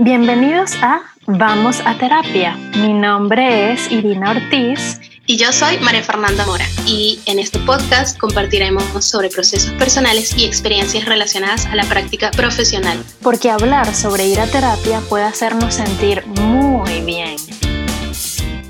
[0.00, 2.56] Bienvenidos a Vamos a Terapia.
[2.80, 5.00] Mi nombre es Irina Ortiz.
[5.26, 6.66] Y yo soy María Fernanda Mora.
[6.86, 13.02] Y en este podcast compartiremos sobre procesos personales y experiencias relacionadas a la práctica profesional.
[13.24, 17.36] Porque hablar sobre ir a terapia puede hacernos sentir muy bien.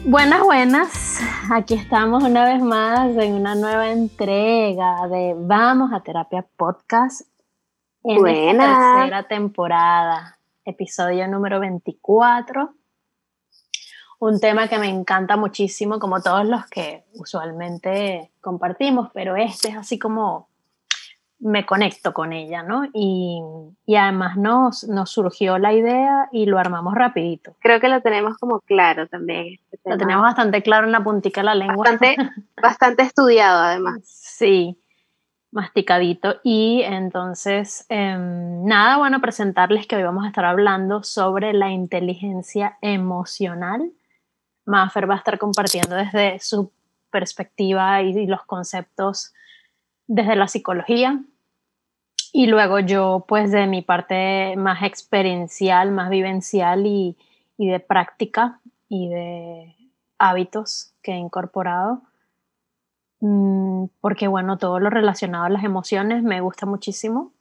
[0.06, 1.20] Buenas, buenas.
[1.52, 7.20] Aquí estamos una vez más en una nueva entrega de Vamos a Terapia Podcast.
[8.02, 10.37] En esta tercera temporada
[10.68, 12.74] episodio número 24.
[14.20, 19.76] Un tema que me encanta muchísimo, como todos los que usualmente compartimos, pero este es
[19.76, 20.48] así como
[21.40, 22.82] me conecto con ella, ¿no?
[22.92, 23.40] Y,
[23.86, 27.54] y además nos, nos surgió la idea y lo armamos rapidito.
[27.60, 29.60] Creo que lo tenemos como claro también.
[29.70, 31.76] Este lo tenemos bastante claro en la puntica de la lengua.
[31.76, 32.16] Bastante,
[32.60, 34.00] bastante estudiado además.
[34.04, 34.76] Sí
[35.50, 36.36] masticadito.
[36.42, 42.78] Y entonces, em, nada, bueno, presentarles que hoy vamos a estar hablando sobre la inteligencia
[42.82, 43.90] emocional.
[44.66, 46.70] Maffer va a estar compartiendo desde su
[47.10, 49.32] perspectiva y, los conceptos
[50.06, 51.22] desde la psicología.
[52.32, 57.16] Y luego yo, pues de mi parte más experiencial, más vivencial y,
[57.56, 59.74] y de práctica y de
[60.18, 62.02] hábitos que he incorporado,
[63.20, 67.32] porque bueno, todo lo relacionado a las emociones me gusta muchísimo,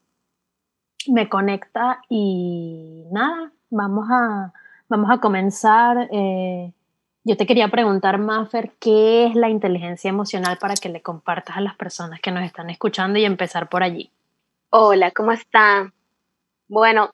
[1.07, 4.53] me conecta y nada, vamos a,
[4.89, 6.09] vamos a comenzar.
[6.11, 6.73] Eh,
[7.23, 11.61] yo te quería preguntar, Maffer, ¿qué es la inteligencia emocional para que le compartas a
[11.61, 14.11] las personas que nos están escuchando y empezar por allí?
[14.69, 15.93] Hola, ¿cómo están?
[16.67, 17.11] Bueno,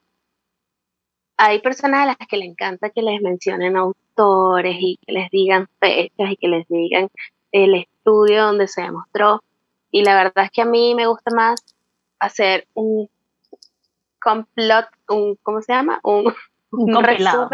[1.36, 5.68] hay personas a las que le encanta que les mencionen autores y que les digan
[5.80, 7.08] fechas y que les digan
[7.52, 9.42] el estudio donde se demostró.
[9.90, 11.64] Y la verdad es que a mí me gusta más
[12.18, 13.08] hacer un
[14.20, 16.00] complot, un, ¿cómo se llama?
[16.02, 16.32] Un,
[16.70, 17.48] un, compilado.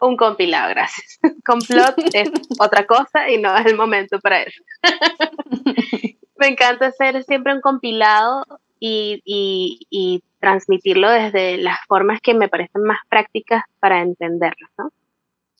[0.00, 1.18] un, compilado, gracias.
[1.44, 4.62] complot es otra cosa y no es el momento para eso.
[6.36, 8.44] me encanta hacer siempre un compilado
[8.80, 14.66] y, y, y, transmitirlo desde las formas que me parecen más prácticas para entenderlo.
[14.76, 14.90] ¿no?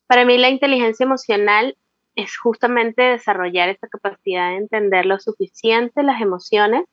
[0.09, 1.77] Para mí la inteligencia emocional
[2.15, 6.85] es justamente desarrollar esa capacidad de entender lo suficiente las emociones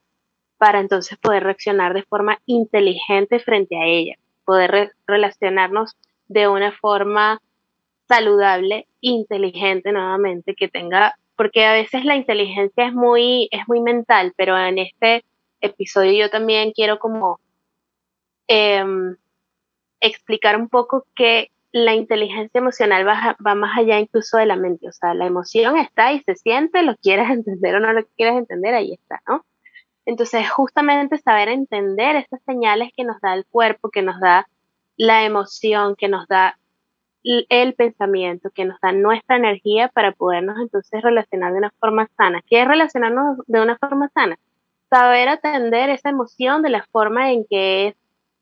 [0.57, 5.95] para entonces poder reaccionar de forma inteligente frente a ellas, poder relacionarnos
[6.27, 7.41] de una forma
[8.07, 14.33] saludable, inteligente nuevamente, que tenga, porque a veces la inteligencia es muy, es muy mental,
[14.35, 15.23] pero en este
[15.61, 17.39] episodio yo también quiero como
[18.47, 19.15] em,
[20.01, 24.87] explicar un poco que la inteligencia emocional va, va, más allá incluso de la mente,
[24.87, 28.37] o sea, la emoción está y se siente, lo quieres entender o no lo quieres
[28.37, 29.45] entender, ahí está, ¿no?
[30.05, 34.47] Entonces, justamente saber entender estas señales que nos da el cuerpo, que nos da
[34.97, 36.57] la emoción, que nos da
[37.23, 42.41] el pensamiento, que nos da nuestra energía para podernos entonces relacionar de una forma sana.
[42.47, 44.39] ¿Qué es relacionarnos de una forma sana?
[44.89, 47.95] Saber atender esa emoción de la forma en que es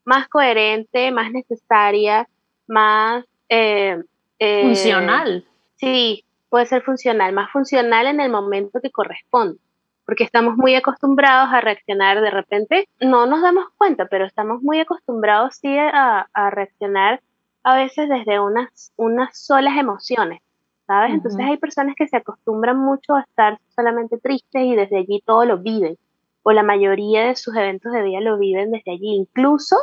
[0.04, 2.28] más coherente, más necesaria,
[2.68, 3.24] más...
[3.48, 4.02] Eh,
[4.38, 5.44] eh, funcional.
[5.76, 9.58] Sí, puede ser funcional, más funcional en el momento que corresponde,
[10.04, 14.80] porque estamos muy acostumbrados a reaccionar de repente, no nos damos cuenta, pero estamos muy
[14.80, 17.20] acostumbrados sí a, reaccionar
[17.62, 20.40] a veces desde unas, unas solas emociones,
[20.86, 21.12] ¿sabes?
[21.12, 25.44] Entonces hay personas que se acostumbran mucho a estar solamente tristes y desde allí todo
[25.44, 25.98] lo viven,
[26.42, 29.76] o la mayoría de sus eventos de vida lo viven desde allí, incluso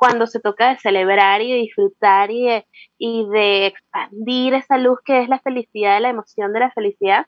[0.00, 2.66] cuando se toca de celebrar y de disfrutar y de,
[2.96, 7.26] y de expandir esa luz que es la felicidad, la emoción de la felicidad,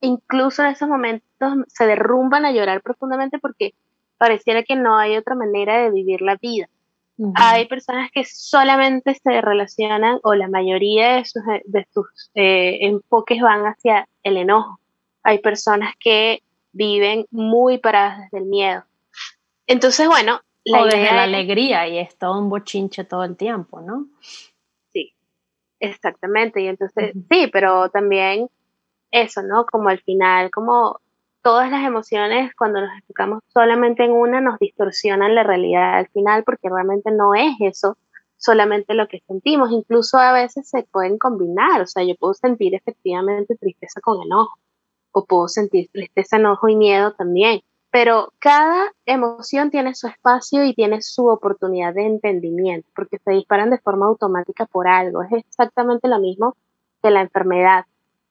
[0.00, 3.74] incluso en esos momentos se derrumban a llorar profundamente porque
[4.16, 6.66] pareciera que no hay otra manera de vivir la vida.
[7.34, 13.42] Hay personas que solamente se relacionan o la mayoría de sus, de sus eh, enfoques
[13.42, 14.80] van hacia el enojo.
[15.22, 16.42] Hay personas que
[16.72, 18.82] viven muy paradas desde el miedo.
[19.66, 23.80] Entonces, bueno, la o desde la alegría y es todo un bochinche todo el tiempo,
[23.80, 24.06] ¿no?
[24.92, 25.12] Sí,
[25.80, 26.60] exactamente.
[26.60, 28.48] Y entonces, sí, pero también
[29.10, 29.66] eso, ¿no?
[29.66, 31.00] Como al final, como
[31.42, 36.44] todas las emociones, cuando nos enfocamos solamente en una, nos distorsionan la realidad al final,
[36.44, 37.96] porque realmente no es eso
[38.36, 39.70] solamente lo que sentimos.
[39.70, 41.80] Incluso a veces se pueden combinar.
[41.80, 44.58] O sea, yo puedo sentir efectivamente tristeza con enojo,
[45.12, 50.74] o puedo sentir tristeza, enojo y miedo también pero cada emoción tiene su espacio y
[50.74, 55.22] tiene su oportunidad de entendimiento, porque se disparan de forma automática por algo.
[55.22, 56.56] Es exactamente lo mismo
[57.02, 57.84] que la enfermedad.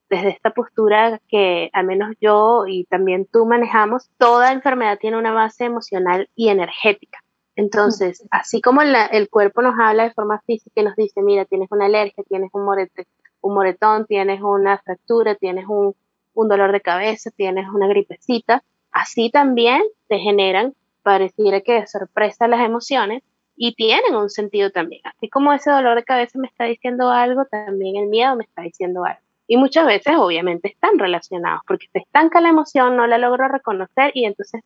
[0.09, 5.31] Desde esta postura que al menos yo y también tú manejamos, toda enfermedad tiene una
[5.31, 7.19] base emocional y energética.
[7.55, 11.67] Entonces, así como el cuerpo nos habla de forma física y nos dice, mira, tienes
[11.71, 13.07] una alergia, tienes un, morete,
[13.41, 15.95] un moretón, tienes una fractura, tienes un,
[16.33, 20.73] un dolor de cabeza, tienes una gripecita, así también te generan,
[21.03, 23.23] pareciera que de sorpresa las emociones
[23.55, 25.01] y tienen un sentido también.
[25.03, 28.61] Así como ese dolor de cabeza me está diciendo algo, también el miedo me está
[28.61, 29.21] diciendo algo.
[29.47, 34.11] Y muchas veces obviamente están relacionados porque se estanca la emoción, no la logro reconocer
[34.13, 34.61] y entonces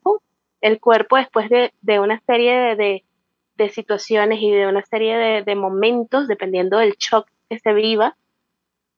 [0.62, 3.04] el cuerpo después de, de una serie de,
[3.56, 8.16] de, situaciones y de una serie de, de, momentos, dependiendo del shock que se viva,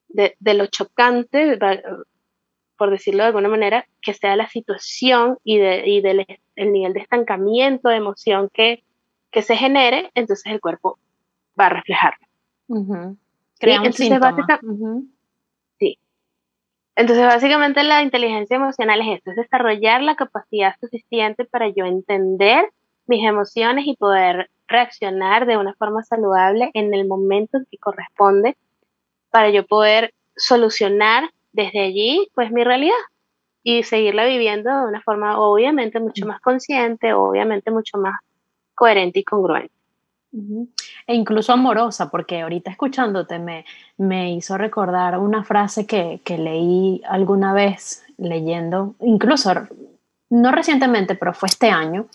[0.10, 1.58] de, lo chocante,
[2.78, 6.26] por decirlo de alguna manera, que sea la situación y, de, y del
[6.56, 8.84] el nivel de estancamiento de emoción que,
[9.32, 10.98] que se genere, entonces el cuerpo
[11.60, 12.28] va a reflejarlo.
[13.60, 14.36] Crea un síntoma.
[16.98, 22.72] Entonces, básicamente la inteligencia emocional es esto, es desarrollar la capacidad suficiente para yo entender
[23.06, 28.58] mis emociones y poder reaccionar de una forma saludable en el momento que corresponde
[29.30, 32.96] para yo poder solucionar desde allí pues mi realidad
[33.64, 38.14] y seguirla viviendo de una forma obviamente mucho más consciente, obviamente mucho más
[38.76, 39.74] coherente y congruente.
[41.08, 43.66] E incluso amorosa, porque ahorita escuchándote me,
[43.98, 49.52] me hizo recordar una frase que, que, leí alguna vez leyendo, incluso
[50.30, 52.08] no recientemente, pero fue este año,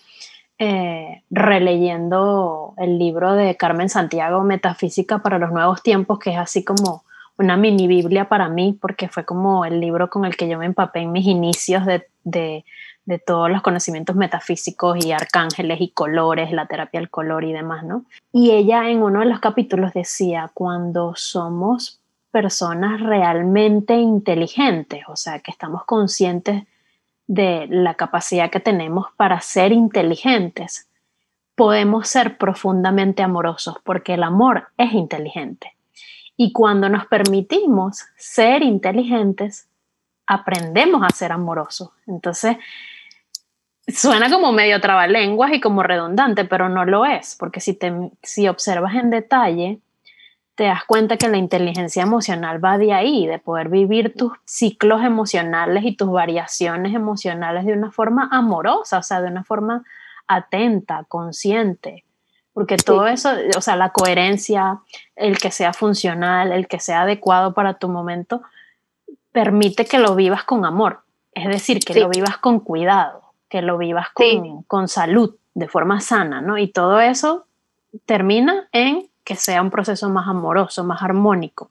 [0.59, 6.63] eh, releyendo el libro de Carmen Santiago, Metafísica para los Nuevos Tiempos, que es así
[6.63, 7.03] como
[7.39, 10.67] una mini Biblia para mí, porque fue como el libro con el que yo me
[10.67, 12.65] empapé en mis inicios de, de
[13.05, 17.85] de todos los conocimientos metafísicos y arcángeles y colores, la terapia del color y demás,
[17.85, 18.05] ¿no?
[18.33, 22.01] Y ella en uno de los capítulos decía, cuando somos
[22.31, 26.65] personas realmente inteligentes, o sea, que estamos conscientes
[27.27, 30.89] de la capacidad que tenemos para ser inteligentes,
[31.55, 35.75] podemos ser profundamente amorosos porque el amor es inteligente.
[36.43, 39.69] Y cuando nos permitimos ser inteligentes,
[40.27, 41.91] aprendemos a ser amorosos.
[42.09, 42.57] Entonces,
[43.87, 47.93] suena como medio trabalenguas y como redundante, pero no lo es, porque si, te,
[48.25, 49.79] si observas en detalle,
[50.57, 55.05] te das cuenta que la inteligencia emocional va de ahí, de poder vivir tus ciclos
[55.05, 59.85] emocionales y tus variaciones emocionales de una forma amorosa, o sea, de una forma
[60.27, 62.03] atenta, consciente.
[62.53, 64.81] Porque todo eso, o sea, la coherencia,
[65.17, 68.43] el que sea funcional, el que sea adecuado para tu momento,
[69.33, 71.01] permite que lo vivas con amor.
[71.33, 73.23] Es decir, que lo vivas con cuidado
[73.53, 76.57] que lo vivas con, con salud, de forma sana, ¿no?
[76.57, 77.45] Y todo eso
[78.07, 81.71] termina en que sea un proceso más amoroso, más armónico,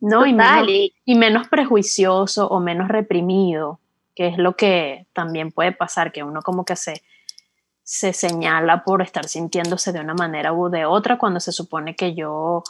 [0.00, 0.24] ¿no?
[0.24, 0.66] y, menos,
[1.04, 3.80] y menos prejuicioso o menos reprimido,
[4.14, 7.02] que es lo que también puede pasar, que uno como que se,
[7.88, 12.14] se señala por estar sintiéndose de una manera u de otra cuando se supone que
[12.14, 12.62] yo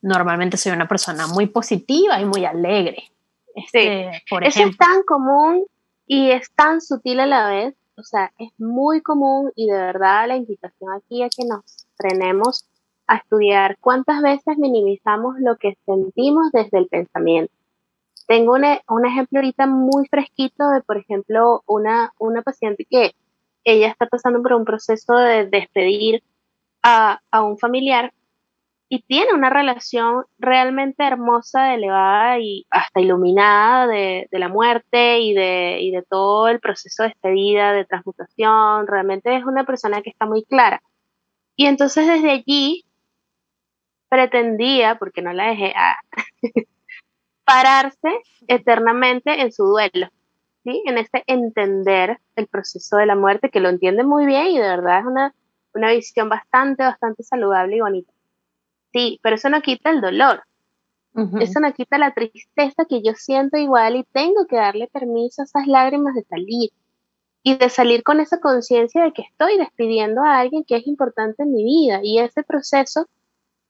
[0.00, 3.10] normalmente soy una persona muy positiva y muy alegre.
[3.56, 5.66] Este, por Eso es tan común
[6.06, 10.28] y es tan sutil a la vez, o sea, es muy común y de verdad
[10.28, 11.64] la invitación aquí es que nos
[11.96, 12.64] frenemos
[13.08, 17.52] a estudiar cuántas veces minimizamos lo que sentimos desde el pensamiento.
[18.28, 23.16] Tengo un, un ejemplo ahorita muy fresquito de, por ejemplo, una, una paciente que
[23.64, 26.22] ella está pasando por un proceso de despedir
[26.82, 28.12] a, a un familiar
[28.92, 35.78] y tiene una relación realmente hermosa, elevada y hasta iluminada de, la muerte y de,
[35.80, 38.88] y de todo el proceso de despedida, de transmutación.
[38.88, 40.82] Realmente es una persona que está muy clara.
[41.54, 42.84] Y entonces desde allí
[44.08, 45.72] pretendía, porque no la dejé,
[47.44, 48.08] pararse
[48.48, 50.08] eternamente en su duelo,
[50.64, 50.82] ¿sí?
[50.86, 54.68] en ese entender el proceso de la muerte, que lo entiende muy bien y de
[54.68, 55.34] verdad es una,
[55.74, 58.12] una visión bastante, bastante saludable y bonita.
[58.92, 60.42] Sí, pero eso no quita el dolor.
[61.40, 65.44] Eso no quita la tristeza que yo siento igual y tengo que darle permiso a
[65.44, 66.70] esas lágrimas de salir.
[67.42, 71.42] Y de salir con esa conciencia de que estoy despidiendo a alguien que es importante
[71.42, 72.00] en mi vida.
[72.02, 73.08] Y ese proceso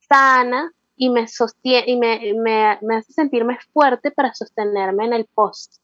[0.07, 5.25] sana y me sostiene y me, me, me hace sentirme fuerte para sostenerme en el
[5.25, 5.80] post.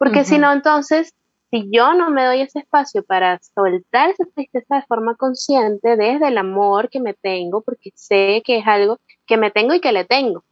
[0.00, 1.12] Porque si no, entonces
[1.50, 6.28] si yo no me doy ese espacio para soltar esa tristeza de forma consciente desde
[6.28, 9.92] el amor que me tengo, porque sé que es algo que me tengo y que
[9.92, 10.42] le tengo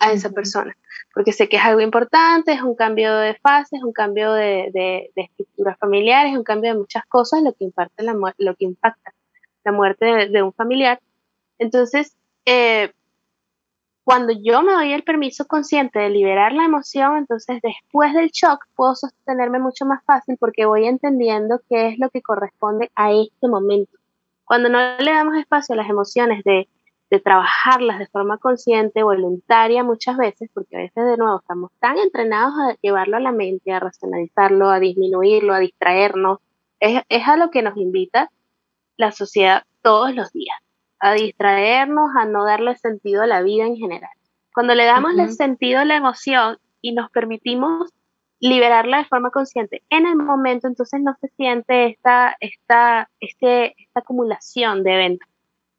[0.00, 0.76] a esa persona,
[1.14, 4.70] porque sé que es algo importante, es un cambio de fase, es un cambio de,
[4.74, 8.56] de, de estructuras familiares, es un cambio de muchas cosas lo que, impacta la, lo
[8.56, 9.14] que impacta
[9.64, 11.00] la muerte de, un familiar.
[11.60, 12.90] Entonces, eh,
[14.06, 18.64] cuando yo me doy el permiso consciente de liberar la emoción, entonces después del shock
[18.76, 23.48] puedo sostenerme mucho más fácil porque voy entendiendo qué es lo que corresponde a este
[23.48, 23.98] momento.
[24.44, 26.68] Cuando no le damos espacio a las emociones de,
[27.24, 32.54] trabajarlas de forma consciente, voluntaria muchas veces, porque a veces de nuevo estamos tan entrenados
[32.60, 36.38] a llevarlo a la mente, a racionalizarlo, a disminuirlo, a distraernos,
[36.78, 38.30] es a lo que nos invita
[38.96, 40.56] la sociedad todos los días,
[41.00, 44.10] a distraernos, a no darle sentido a la vida en general.
[44.54, 47.92] Cuando le damos el sentido a la emoción y nos permitimos
[48.40, 54.00] liberarla de forma consciente en el momento, entonces no se siente esta, esta, este, esta
[54.00, 55.28] acumulación de eventos.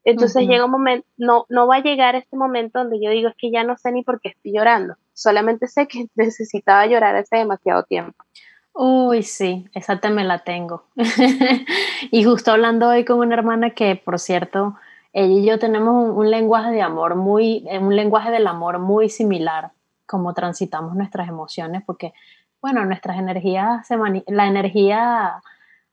[0.04, 3.34] Entonces llega un momento, no, no va a llegar este momento donde yo digo es
[3.36, 7.36] que ya no sé ni por qué estoy llorando, solamente sé que necesitaba llorar hace
[7.36, 8.24] demasiado tiempo.
[8.72, 10.84] Uy, sí, esa te me la tengo.
[12.12, 14.76] y justo hablando hoy con una hermana que, por cierto,
[15.12, 19.08] ella y yo tenemos un, lenguaje de amor muy, eh, un lenguaje del amor muy
[19.08, 19.72] similar,
[20.06, 22.12] como transitamos nuestras emociones, porque,
[22.60, 23.96] bueno, nuestras energías, se
[24.26, 25.40] la energía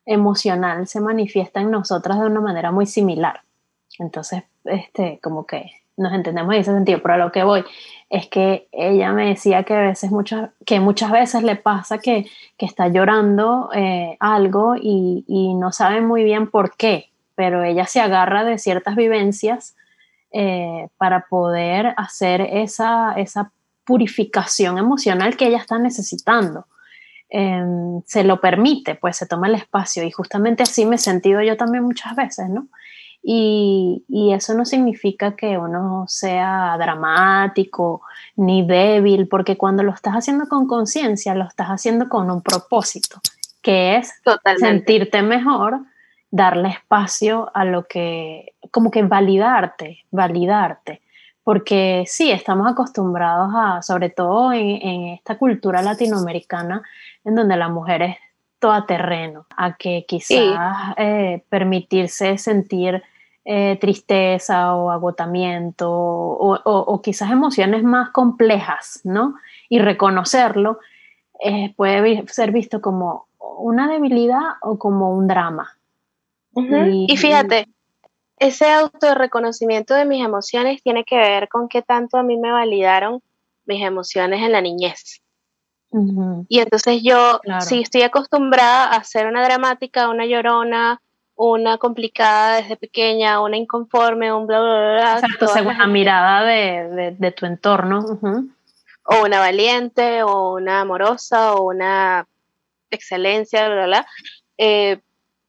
[0.06, 3.42] emocional se manifiesta en nosotras de una manera muy similar.
[4.00, 7.64] Entonces, este, como que nos entendemos en ese sentido, pero a lo que voy
[8.10, 12.26] es que ella me decía que a veces muchas, que muchas veces le pasa que,
[12.58, 15.24] está llorando eh, algo y,
[15.56, 19.75] no sabe muy bien por qué, pero ella se agarra de ciertas vivencias
[20.32, 23.51] eh, para poder hacer esa, esa
[23.86, 26.65] purificación emocional que ella está necesitando.
[27.30, 31.42] Em, se lo permite, pues se toma el espacio y justamente así me he sentido
[31.42, 32.68] yo también muchas veces, ¿no?
[33.27, 38.01] Y, eso no significa que uno sea dramático
[38.36, 43.20] ni débil, porque cuando lo estás haciendo con conciencia, lo estás haciendo con un propósito,
[43.62, 44.13] que es
[44.60, 45.80] sentirte mejor,
[46.36, 51.01] darle espacio a lo que, como que validarte, validarte.
[51.46, 56.84] Porque sí, estamos acostumbrados a, sobre todo en, esta cultura latinoamericana,
[57.24, 58.18] en donde la mujer es
[58.60, 60.60] toda terreno, a que quizás
[60.98, 63.01] eh, permitirse sentir
[63.46, 69.36] eh, tristeza o agotamiento o, quizás emociones más complejas, ¿no?
[69.70, 70.80] Y reconocerlo
[71.39, 73.27] eh, puede ser visto como
[73.58, 75.70] una debilidad o como un drama.
[76.56, 77.68] Y, fíjate,
[78.38, 83.22] ese autorreconocimiento de mis emociones tiene que ver con qué tanto a mí me validaron
[83.66, 85.22] mis emociones en la niñez.
[86.50, 91.02] Y entonces yo, si estoy acostumbrada a ser una dramática, una llorona,
[91.36, 95.14] una complicada desde pequeña, una inconforme, un bla, bla, bla.
[95.14, 98.20] Exacto, según la mirada de, tu entorno.
[99.06, 102.28] O una valiente, o una amorosa, o una
[102.90, 104.08] excelencia, bla, bla,
[104.58, 105.00] eh,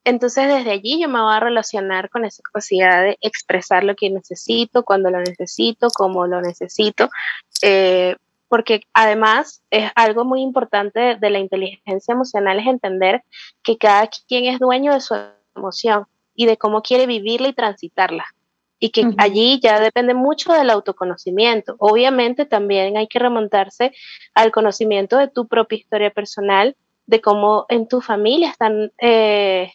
[0.06, 4.08] entonces desde allí yo me voy a relacionar con esa capacidad de expresar lo que
[4.08, 7.10] necesito, cuando lo necesito, cómo lo necesito,
[7.60, 8.14] eh,
[8.46, 13.24] porque además es algo muy importante de la inteligencia emocional es entender
[13.64, 15.16] que cada quien es dueño de su
[15.56, 18.26] emoción y de cómo quiere vivirla y transitarla.
[18.78, 21.74] Y que allí ya depende mucho del autoconocimiento.
[21.78, 23.92] Obviamente también hay que remontarse
[24.34, 29.72] al conocimiento de tu propia historia personal, de cómo en tu familia están, eh,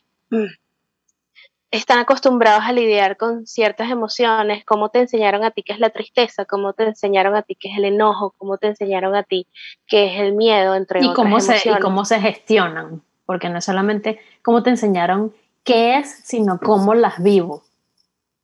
[1.72, 5.90] están acostumbrados a lidiar con ciertas emociones, cómo te enseñaron a ti qué es la
[5.90, 9.48] tristeza, cómo te enseñaron a ti qué es el enojo, cómo te enseñaron a ti
[9.88, 13.60] qué es el miedo, entre y otras cómo Se, y cómo se gestionan, porque no
[13.60, 15.34] es solamente cómo te enseñaron
[15.64, 17.64] qué es, sino cómo las vivo.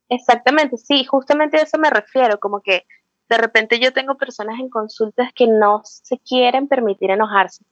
[0.08, 2.86] Exactamente, sí, justamente a eso me refiero, como que
[3.28, 7.62] de repente yo tengo personas en consultas que no se quieren permitir enojarse.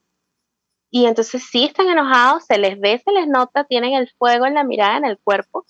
[0.90, 4.54] Y entonces sí están enojados, se les ve, se les nota, tienen el fuego en
[4.54, 5.64] la mirada, en el cuerpo,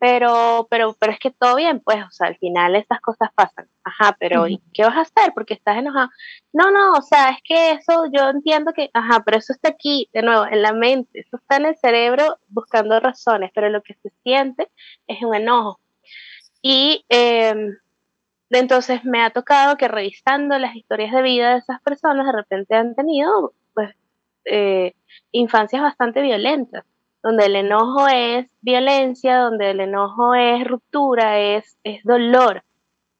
[0.00, 3.68] pero, pero, pero es que todo bien, pues, o sea, al final estas cosas pasan.
[3.84, 5.32] Ajá, pero ¿y qué vas a hacer?
[5.34, 6.08] Porque estás enojado.
[6.54, 10.08] No, no, o sea, es que eso yo entiendo que, ajá, pero eso está aquí,
[10.14, 13.94] de nuevo, en la mente, eso está en el cerebro buscando razones, pero lo que
[14.02, 14.70] se siente
[15.06, 15.80] es un enojo.
[16.62, 17.76] Y em,
[18.50, 22.74] entonces me ha tocado que revisando las historias de vida de esas personas, de repente
[22.74, 23.94] han tenido, pues,
[24.44, 24.94] eh,
[25.32, 26.84] infancias bastante violentas
[27.22, 32.64] donde el enojo es violencia, donde el enojo es ruptura, es, es dolor.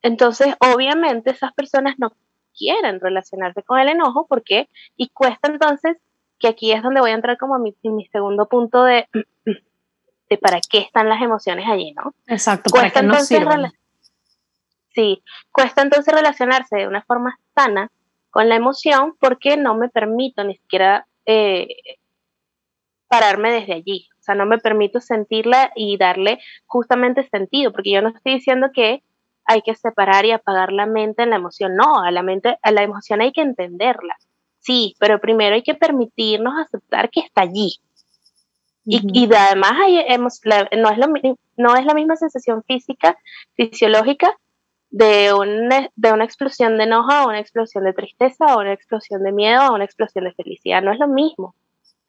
[0.02, 2.12] Entonces, obviamente, esas personas no
[2.56, 5.98] quieren relacionarse con el enojo porque, y cuesta entonces,
[6.38, 9.06] que aquí es donde voy a entrar como mi, mi segundo punto de,
[10.30, 12.14] de para qué están las emociones allí, ¿no?
[12.26, 13.72] Exacto, cuesta para qué entonces
[14.92, 15.22] Sí,
[15.52, 17.92] cuesta entonces relacionarse de una forma sana
[18.30, 21.68] con la emoción porque no me permito ni siquiera eh,
[23.08, 24.08] pararme desde allí.
[24.18, 28.68] O sea, no me permito sentirla y darle justamente sentido, porque yo no estoy diciendo
[28.72, 29.02] que
[29.44, 31.74] hay que separar y apagar la mente en la emoción.
[31.74, 34.16] No, a la mente, a la emoción hay que entenderla.
[34.60, 37.80] Sí, pero primero hay que permitirnos aceptar que está allí.
[38.84, 41.06] y, además hay, hemos, no, es lo,
[41.56, 43.18] no es la misma sensación física,
[43.54, 44.36] fisiológica
[44.90, 49.22] de una, de una explosión de enojo a una explosión de tristeza, a una explosión
[49.22, 50.82] de miedo, a una explosión de felicidad.
[50.82, 51.54] No es lo mismo.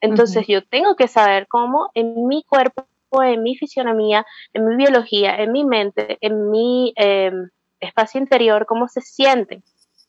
[0.00, 2.84] Entonces yo tengo que saber cómo en mi cuerpo,
[3.22, 8.88] en mi fisionomía, en mi biología, en mi mente, en mi em, espacio interior, cómo
[8.88, 9.62] se sienten,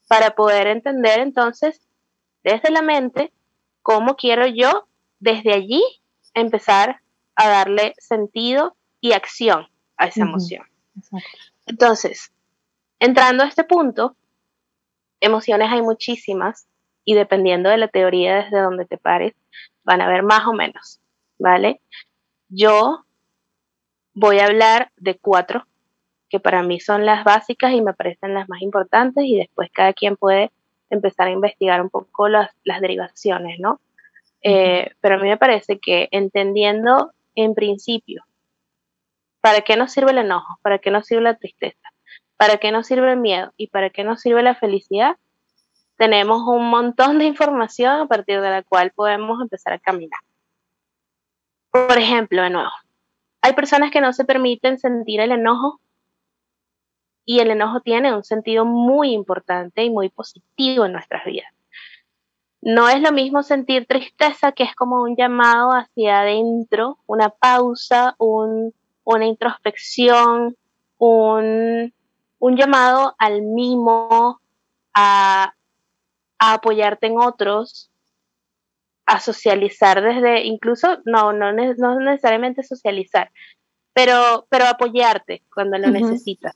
[0.08, 1.80] para poder entender entonces
[2.44, 3.32] desde la mente
[3.84, 4.88] cómo quiero yo
[5.20, 5.84] desde allí
[6.34, 7.02] empezar
[7.36, 10.66] a darle sentido y acción a esa emoción.
[11.68, 12.32] Entonces,
[13.04, 14.16] entrando a este punto,
[15.20, 16.68] emociones hay muchísimas
[17.04, 19.34] y dependiendo de la teoría desde donde te pares,
[19.84, 21.02] van a haber más o menos,
[21.38, 21.82] ¿vale?
[22.48, 23.04] Yo
[24.14, 25.68] voy a hablar de cuatro
[26.30, 29.92] que para mí son las básicas y me parecen las más importantes y después cada
[29.92, 30.52] quien puede
[30.90, 33.82] empezar a investigar un poco las, las derivaciones, ¿no?
[34.44, 38.24] Eh, pero a mí me parece que entendiendo en principio
[39.42, 41.93] para qué nos sirve el enojo, para qué nos sirve la tristeza,
[42.38, 45.18] para qué nos sirve el miedo y para qué nos sirve la felicidad,
[45.98, 50.20] tenemos un montón de información a partir de la cual podemos empezar a caminar.
[51.72, 52.72] Por ejemplo, de nuevo,
[53.42, 55.80] hay personas que no se permiten sentir el enojo
[57.26, 61.52] y el enojo tiene un sentido muy importante y muy positivo en nuestras vidas.
[62.62, 68.16] No es lo mismo sentir tristeza, que es como un llamado hacia adentro, una pausa,
[68.18, 70.56] una introspección,
[70.98, 71.94] un,
[72.52, 74.40] llamado al mimo,
[74.94, 75.54] a,
[76.40, 77.90] apoyarte en otros,
[79.06, 83.32] a socializar desde, incluso, no, no, no necesariamente socializar,
[83.94, 86.56] pero, pero apoyarte cuando lo necesitas.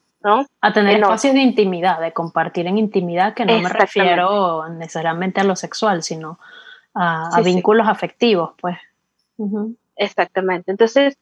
[0.61, 5.43] A tener espacios de intimidad, de compartir en intimidad, que no me refiero necesariamente a
[5.43, 6.39] lo sexual, sino
[6.93, 8.77] a, vínculos afectivos, pues.
[9.95, 10.71] Exactamente.
[10.71, 11.17] Entonces,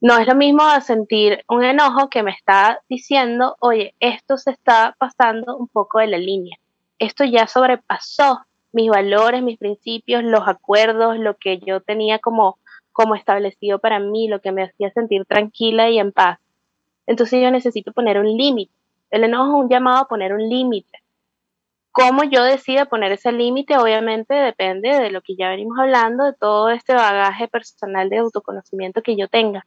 [0.00, 4.94] no es lo mismo sentir un enojo que me está diciendo, oye, esto se está
[4.98, 6.58] pasando un poco de la línea.
[6.98, 8.40] Esto ya sobrepasó
[8.72, 12.58] mis valores, mis principios, los acuerdos, lo que yo tenía como,
[12.92, 16.38] como establecido para mí, lo que me hacía sentir tranquila y en paz.
[17.06, 18.72] Entonces yo necesito poner un límite.
[19.10, 21.05] El enojo es un llamado a poner un límite.
[21.96, 26.34] Cómo yo decida poner ese límite, obviamente depende de lo que ya venimos hablando, de
[26.34, 29.66] todo este bagaje personal de autoconocimiento que yo tenga.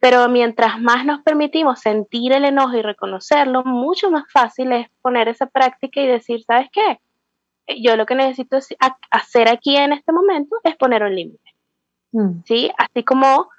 [0.00, 5.28] Pero mientras más nos permitimos sentir el enojo y reconocerlo, mucho más fácil es poner
[5.28, 7.00] esa práctica y decir, ¿sabes qué?
[7.82, 8.56] Yo lo que necesito
[9.10, 11.54] hacer aquí en este momento es poner un límite.
[12.12, 12.44] Mm.
[12.46, 12.70] ¿Sí?
[12.78, 13.50] Así como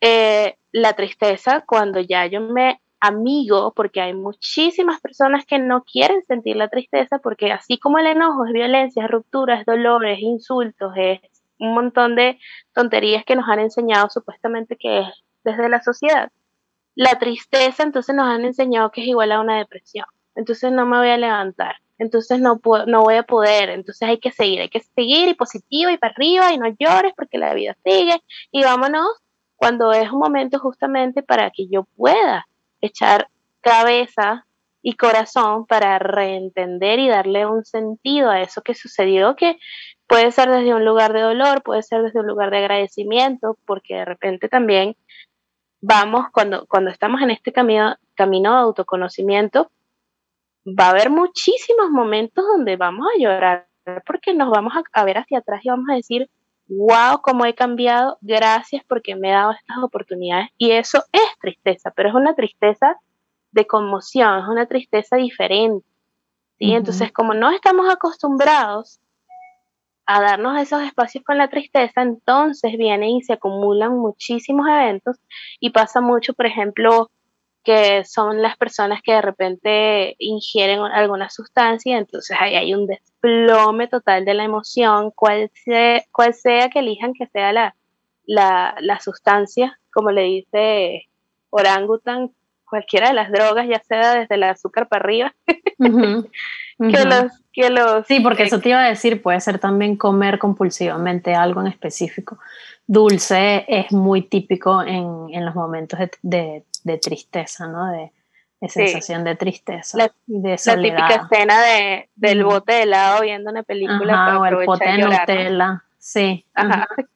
[0.00, 6.24] eh, la tristeza cuando ya yo me amigo, porque hay muchísimas personas que no quieren
[6.26, 9.64] sentir la tristeza, porque así como el enojo es violencia, es ruptura,
[10.18, 11.20] insultos, es
[11.58, 12.38] un montón de
[12.74, 15.08] tonterías que nos han enseñado supuestamente que es
[15.44, 16.30] desde la sociedad.
[16.94, 20.06] La tristeza entonces nos han enseñado que es igual a una depresión.
[20.34, 24.18] Entonces no me voy a levantar, entonces no, puedo, no voy a poder, entonces hay
[24.18, 27.54] que seguir, hay que seguir y positivo y para arriba y no llores porque la
[27.54, 29.06] vida sigue y vámonos
[29.56, 32.47] cuando es un momento justamente para que yo pueda
[32.80, 33.28] echar
[33.60, 34.46] cabeza
[34.82, 39.58] y corazón para reentender y darle un sentido a eso que sucedió, que
[40.06, 43.96] puede ser desde un lugar de dolor, puede ser desde un lugar de agradecimiento, porque
[43.96, 44.96] de repente también
[45.80, 49.70] vamos, cuando, cuando estamos en este camino, camino de autoconocimiento,
[50.66, 53.68] va a haber muchísimos momentos donde vamos a llorar,
[54.06, 56.28] porque nos vamos a ver hacia atrás y vamos a decir,
[56.68, 60.48] wow, cómo he cambiado, gracias porque me he dado estas oportunidades.
[60.58, 62.96] Y eso es tristeza, pero es una tristeza
[63.52, 65.86] de conmoción, es una tristeza diferente.
[66.58, 66.72] ¿sí?
[66.72, 69.00] Entonces, como no estamos acostumbrados
[70.06, 75.16] a darnos esos espacios con la tristeza, entonces vienen y se acumulan muchísimos eventos
[75.60, 77.10] y pasa mucho, por ejemplo,
[77.68, 83.88] que son las personas que de repente ingieren alguna sustancia, entonces ahí hay un desplome
[83.88, 87.74] total de la emoción, cual sea, cual sea que elijan que sea la,
[88.24, 91.08] la, sustancia, como le dice
[91.50, 92.30] orangutan,
[92.64, 98.06] cualquiera de las drogas, ya sea desde el azúcar para arriba, que, los, que los...
[98.06, 102.38] Sí, porque eso te iba a decir, puede ser también comer compulsivamente algo en específico.
[102.86, 106.64] Dulce es muy típico en, en los momentos de de
[107.02, 107.90] tristeza, ¿no?
[107.90, 108.12] De,
[108.68, 109.98] sensación de tristeza.
[109.98, 114.38] La, de típica escena de, del bote de helado viendo una película.
[114.38, 115.84] o el bote de Nutella.
[115.98, 116.44] Sí.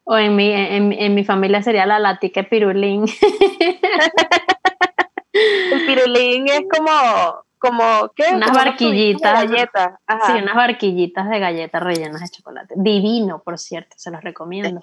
[0.05, 3.05] O en mi, en, mi familia sería la latica pirulín.
[5.33, 8.35] el pirulín es como, como, ¿qué?
[8.35, 9.41] Unas barquillitas.
[9.41, 9.99] De galleta.
[10.27, 12.75] Sí, unas barquillitas de galletas rellenas de chocolate.
[12.77, 14.79] Divino, por cierto, se los recomiendo.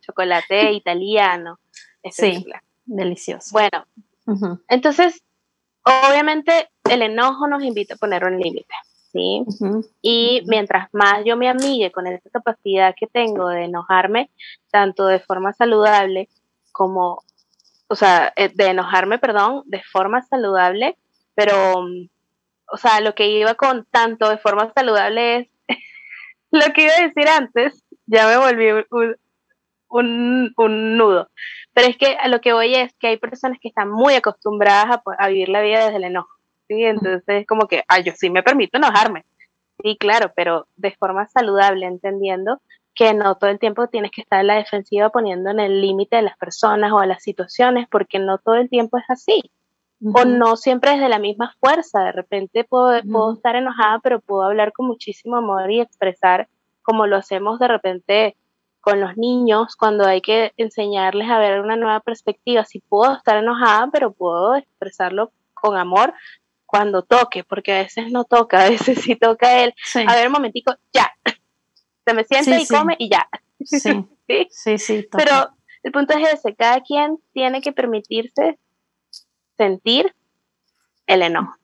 [0.00, 1.60] chocolate italiano.
[2.10, 2.44] Sí,
[2.88, 3.50] delicioso.
[3.52, 3.86] Bueno,
[4.68, 5.22] entonces,
[5.84, 8.74] obviamente el enojo nos invita a poner un límite.
[9.12, 9.44] ¿sí?
[10.02, 14.30] Y mientras más yo me amigue con esa capacidad que tengo de enojarme,
[14.70, 16.28] tanto de forma saludable
[16.72, 17.22] como,
[17.88, 20.96] o sea, eh, de enojarme, perdón, de forma saludable,
[21.34, 21.86] pero,
[22.70, 25.48] o sea, lo que iba con tanto de forma saludable es
[26.50, 29.16] lo que iba a decir antes, ya me volví un,
[29.88, 31.28] un, nudo.
[31.72, 34.96] Pero es que a lo que voy es que hay personas que están muy acostumbradas
[34.96, 36.30] a, a vivir la vida desde el enojo.
[36.68, 36.84] ¿sí?
[36.84, 39.24] Entonces es como que, ay, yo sí me permito enojarme.
[39.82, 42.60] Sí, claro, pero de forma saludable, entendiendo
[42.94, 46.16] que no todo el tiempo tienes que estar en la defensiva poniendo en el límite
[46.16, 49.52] de las personas o a las situaciones, porque no todo el tiempo es así.
[50.14, 52.04] O no siempre es de la misma fuerza.
[52.04, 56.48] De repente puedo, puedo estar enojada, pero puedo hablar con muchísimo amor y expresar
[56.82, 58.36] como lo hacemos de repente
[58.80, 62.64] con los niños cuando hay que enseñarles a ver una nueva perspectiva.
[62.64, 66.14] Sí puedo estar enojada, pero puedo expresarlo con amor
[66.66, 69.74] cuando toque, porque a veces no toca, a veces sí toca él.
[70.06, 71.10] A ver, un momentico, ya.
[72.06, 73.28] Se me siente y come y ya.
[73.64, 73.78] Sí,
[74.50, 75.08] sí, sí.
[75.10, 75.50] Pero
[75.82, 78.58] el punto es ese, cada quien tiene que permitirse
[79.56, 80.14] sentir
[81.06, 81.56] el enojo,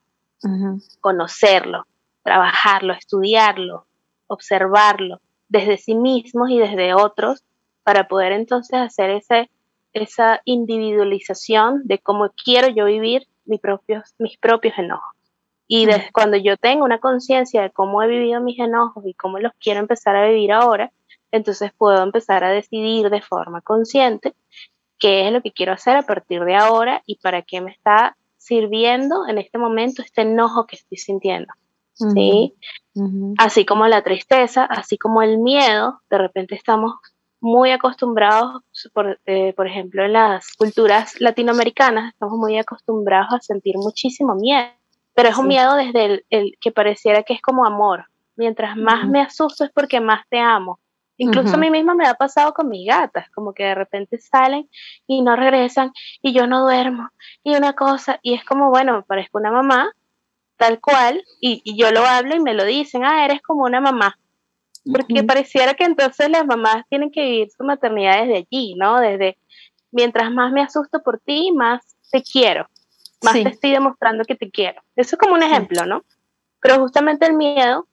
[1.00, 1.87] conocerlo,
[2.22, 3.87] trabajarlo, estudiarlo,
[4.27, 7.44] observarlo desde sí mismos y desde otros
[7.83, 9.50] para poder entonces hacer ese,
[9.92, 15.14] esa individualización de cómo quiero yo vivir mis propios, mis propios enojos.
[15.66, 19.38] Y desde cuando yo tengo una conciencia de cómo he vivido mis enojos y cómo
[19.38, 20.92] los quiero empezar a vivir ahora,
[21.30, 24.35] entonces puedo empezar a decidir de forma consciente
[24.98, 28.16] qué es lo que quiero hacer a partir de ahora y para qué me está
[28.37, 31.52] sirviendo en este momento este enojo que estoy sintiendo.
[31.94, 32.54] ¿Sí?
[33.38, 36.94] Así como la tristeza, así como el miedo, de repente estamos
[37.40, 43.76] muy acostumbrados, por, eh, por ejemplo, en las culturas latinoamericanas, estamos muy acostumbrados a sentir
[43.76, 44.68] muchísimo miedo,
[45.14, 48.07] pero es un miedo desde el, que pareciera que es como amor.
[48.37, 50.80] Mientras más me asusto es porque más te amo.
[51.16, 54.68] Incluso a mí misma me ha pasado con mis gatas, como que de repente salen
[55.07, 57.11] y no regresan y yo no duermo
[57.44, 59.92] y una cosa, y es como, bueno, me parezco una mamá
[60.56, 63.80] tal cual, y, y yo lo hablo y me lo dicen, ah, eres como una
[63.80, 64.18] mamá
[64.92, 69.00] porque pareciera que entonces las mamás tienen que vivir su maternidad desde allí, ¿no?
[69.00, 69.38] Desde
[69.90, 72.68] mientras más me asusto por ti, más te quiero,
[73.22, 74.82] más te estoy demostrando que te quiero.
[74.94, 76.04] Eso es como un ejemplo, ¿no?
[76.60, 77.86] Pero justamente el miedo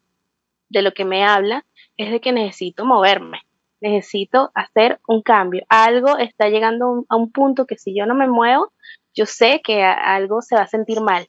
[0.69, 1.65] de lo que me habla
[1.97, 3.41] es de que necesito moverme,
[3.79, 5.63] necesito hacer un cambio.
[5.69, 8.73] Algo está llegando a un punto que si yo no me muevo,
[9.13, 11.27] yo sé que algo se va a sentir mal,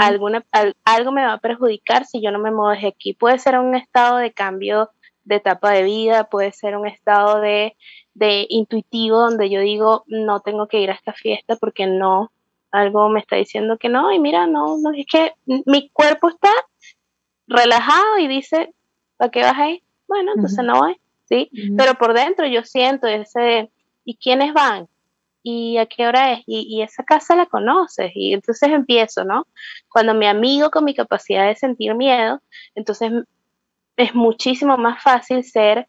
[0.00, 0.44] Alguna,
[0.84, 3.14] algo me va a perjudicar si yo no me muevo desde aquí.
[3.14, 4.90] Puede ser un estado de cambio
[5.24, 7.76] de etapa de vida, puede ser un estado de,
[8.14, 12.32] de intuitivo donde yo digo, no tengo que ir a esta fiesta porque no,
[12.70, 16.50] algo me está diciendo que no, y mira, no, no, es que mi cuerpo está
[17.46, 18.74] relajado y dice,
[19.16, 19.82] ¿para qué vas ahí?
[20.06, 20.96] Bueno, entonces no voy,
[21.28, 21.50] ¿sí?
[21.76, 23.70] Pero por dentro yo siento ese,
[24.04, 24.88] ¿y quiénes van?
[25.50, 29.46] Y a qué hora es, y, esa casa la conoces, y entonces empiezo, ¿no?
[29.88, 32.40] Cuando me amigo con mi capacidad de sentir miedo,
[32.74, 33.10] entonces
[33.96, 35.88] es muchísimo más fácil ser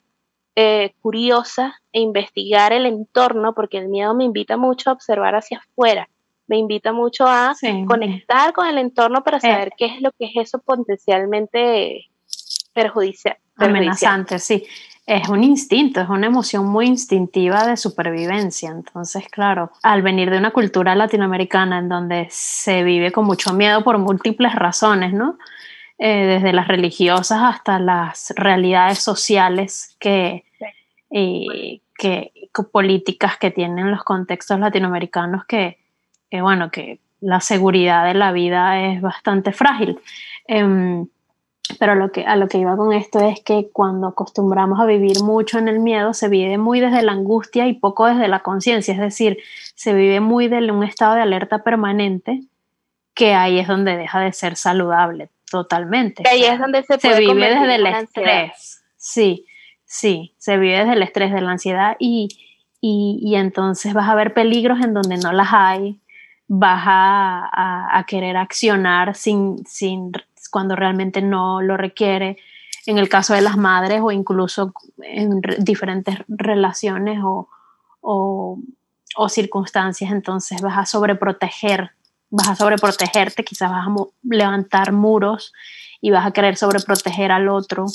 [0.56, 5.58] eh, curiosa e investigar el entorno, porque el miedo me invita mucho a observar hacia
[5.58, 6.08] afuera,
[6.48, 7.54] me invita mucho a
[7.86, 9.74] conectar con el entorno para saber eh.
[9.78, 12.10] qué es lo que es eso potencialmente
[12.74, 13.38] perjudicial.
[13.58, 14.66] Amenazante, sí
[15.10, 18.70] es un instinto, es una emoción muy instintiva de supervivencia.
[18.70, 23.84] Entonces, claro, al venir de una cultura latinoamericana en donde se vive con mucho miedo
[23.84, 25.40] por múltiples razones, ¿no?
[25.98, 30.46] Eh, desde las religiosas hasta las realidades sociales que,
[31.10, 31.82] que,
[32.72, 35.80] políticas que tienen los contextos latinoamericanos que,
[36.32, 40.00] bueno, que la seguridad de la vida es bastante frágil.
[40.46, 41.08] Em,
[41.78, 45.22] pero lo que, a lo que iba con esto es que cuando acostumbramos a vivir
[45.22, 48.94] mucho en el miedo, se vive muy desde la angustia y poco desde la conciencia,
[48.94, 49.38] es decir,
[49.76, 52.42] se vive muy de un estado de alerta permanente,
[53.14, 56.24] que ahí es donde deja de ser saludable totalmente.
[56.30, 58.84] ahí es donde se, se vive desde el estrés.
[58.98, 59.46] Sí,
[59.86, 62.30] sí, se vive desde el estrés, de la ansiedad y,
[62.82, 66.00] y, y entonces vas a ver peligros en donde no las hay,
[66.48, 70.12] vas a, a, querer accionar sin, sin
[70.50, 72.38] cuando realmente no lo requiere,
[72.86, 77.48] en el caso de las madres o incluso en diferentes relaciones o,
[78.02, 78.60] o,
[79.30, 81.92] circunstancias, entonces vas a sobreproteger
[82.32, 85.52] vas a sobreprotegerte, quizás vas a levantar muros
[86.00, 87.88] y vas a querer sobreproteger al otro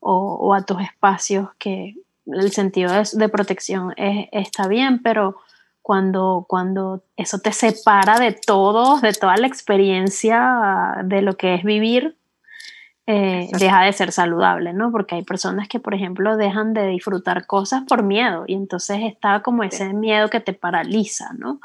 [0.00, 1.94] o, a tus espacios, que
[2.26, 5.38] el sentido de, protección está bien, pero
[5.86, 11.62] cuando, cuando eso te separa de todo, de toda la experiencia de lo que es
[11.62, 12.16] vivir,
[13.06, 14.90] eh, deja de ser saludable, ¿no?
[14.90, 19.42] Porque hay personas que, por ejemplo, dejan de disfrutar cosas por miedo y entonces está
[19.42, 21.60] como ese miedo que te paraliza, ¿no?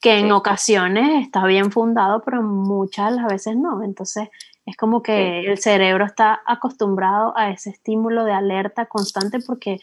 [0.00, 3.82] Que en ocasiones está bien fundado, pero muchas las veces no.
[3.82, 4.28] Entonces
[4.64, 9.80] es como que el cerebro está acostumbrado a ese estímulo de alerta constante porque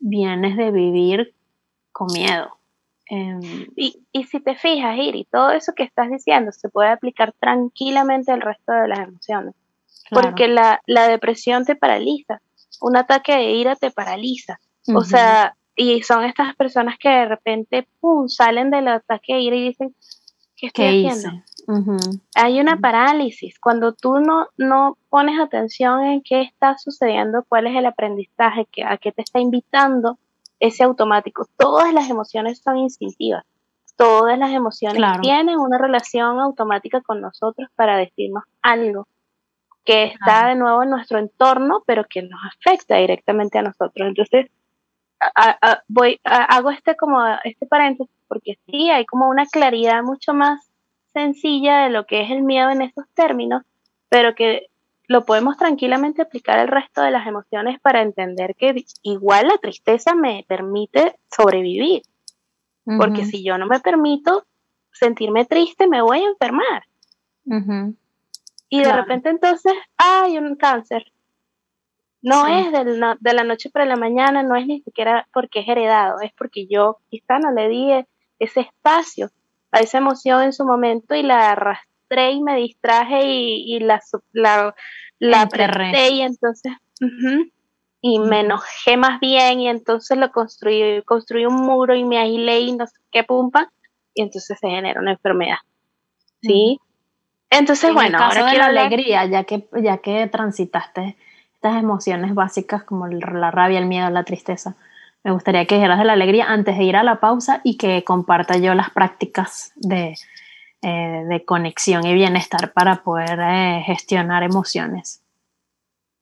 [0.00, 1.34] vienes de vivir
[1.92, 2.55] con miedo.
[3.08, 3.40] Em,
[3.76, 8.32] y, y, si te fijas, Iri, todo eso que estás diciendo se puede aplicar tranquilamente
[8.32, 9.54] al resto de las emociones
[10.10, 12.40] porque la, la, depresión te paraliza,
[12.80, 14.60] un ataque de ira te paraliza.
[14.94, 19.56] O sea, y son estas personas que de repente, pum, salen del ataque de ira
[19.56, 19.94] y dicen,
[20.56, 21.42] ¿qué estoy haciendo?
[22.36, 23.58] Hay una parálisis.
[23.58, 28.84] Cuando tú no, no pones atención en qué está sucediendo, cuál es el aprendizaje, que,
[28.84, 30.18] a qué te está invitando
[30.60, 31.46] ese automático.
[31.56, 33.44] Todas las emociones son instintivas.
[33.96, 39.06] Todas las emociones tienen una relación automática con nosotros para decirnos algo
[39.84, 44.08] que está de nuevo en nuestro entorno, pero que nos afecta directamente a nosotros.
[44.08, 44.50] Entonces,
[45.88, 50.68] voy, hago este como este paréntesis porque sí, hay como una claridad mucho más
[51.12, 53.62] sencilla de lo que es el miedo en estos términos,
[54.08, 54.66] pero que
[55.08, 60.14] lo podemos tranquilamente aplicar al resto de las emociones para entender que igual la tristeza
[60.14, 62.02] me permite sobrevivir.
[62.98, 64.46] Porque si yo no me permito
[64.92, 66.84] sentirme triste, me voy a enfermar.
[68.68, 71.12] Y de repente entonces hay un cáncer.
[72.22, 76.20] No es de la noche para la mañana, no es ni siquiera porque es heredado,
[76.20, 78.04] es porque yo quizá no le di
[78.38, 79.30] ese espacio
[79.70, 84.00] a esa emoción en su momento y la arrastré y me distraje y, la,
[84.32, 84.74] la,
[85.18, 85.48] la
[86.10, 86.72] y entonces
[88.00, 92.60] y me enojé más bien y entonces lo construí, construí un muro y me aislé
[92.60, 93.72] y no sé qué pumpa
[94.14, 95.58] y entonces se genera una enfermedad.
[96.40, 96.78] ¿Sí?
[97.50, 101.16] Entonces, bueno, ahora quiero la alegría, ya que, ya que transitaste
[101.54, 104.76] estas emociones básicas como la rabia, el miedo, la tristeza.
[105.24, 108.04] Me gustaría que dijeras de la alegría antes de ir a la pausa y que
[108.04, 110.14] comparta yo las prácticas de,
[110.88, 115.20] eh, de conexión y bienestar para poder eh, gestionar emociones.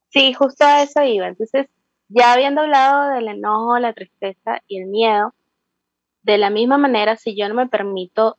[0.09, 1.27] Sí, justo a eso iba.
[1.27, 1.67] Entonces,
[2.07, 5.35] ya habiendo hablado del enojo, la tristeza y el miedo,
[6.23, 8.37] de la misma manera, si yo no me permito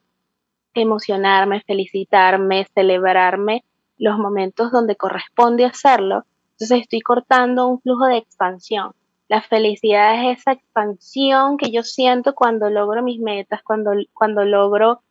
[0.75, 3.65] emocionarme, felicitarme, celebrarme
[3.97, 8.95] los momentos donde corresponde hacerlo, entonces estoy cortando un flujo de expansión.
[9.29, 15.03] La felicidad es esa expansión que yo siento cuando logro mis metas, cuando, cuando logro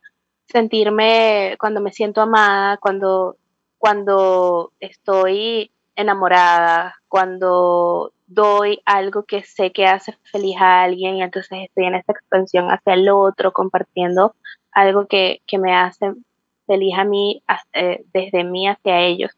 [0.46, 3.36] sentirme, cuando me siento amada, cuando,
[3.78, 11.58] cuando estoy enamorada, cuando doy algo que sé que hace feliz a alguien y entonces
[11.64, 14.34] estoy en esa expansión hacia el otro, compartiendo
[14.72, 16.12] algo que, me hace
[16.66, 19.30] feliz a mí, eh, desde mí hacia ellos.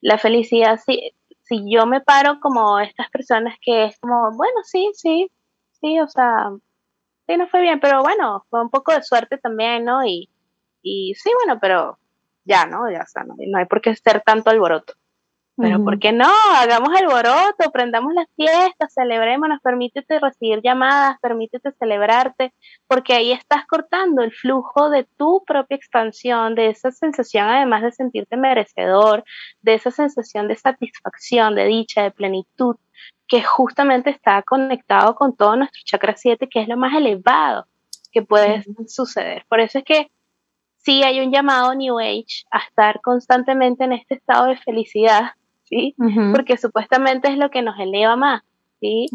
[0.00, 1.12] La felicidad, si,
[1.42, 5.30] si yo me paro como estas personas que es como, bueno, sí, sí,
[5.80, 6.50] sí, o sea,
[7.28, 10.04] sí, no fue bien, pero bueno, fue un poco de suerte también, ¿no?
[10.04, 10.28] Y,
[10.82, 11.98] y sí, bueno, pero
[12.44, 12.90] ya, ¿no?
[12.90, 14.94] Ya, o no, no hay por qué ser tanto alboroto.
[15.60, 16.30] Pero ¿por qué no?
[16.54, 22.54] Hagamos alboroto, prendamos las fiestas, celebremos, permítete recibir llamadas, permítete celebrarte,
[22.86, 27.90] porque ahí estás cortando el flujo de tu propia expansión, de esa sensación además de
[27.90, 29.24] sentirte merecedor,
[29.60, 32.76] de esa sensación de satisfacción, de dicha, de plenitud,
[33.28, 37.66] que justamente está conectado con todo nuestro chakra 7, que es lo más elevado
[38.10, 39.44] que puede suceder.
[39.48, 40.10] Por eso es que
[40.78, 45.32] sí hay un llamado New Age a estar constantemente en este estado de felicidad,
[45.64, 45.94] ¿sí?
[46.32, 48.42] Porque supuestamente es lo que nos eleva más,
[48.80, 49.08] ¿sí?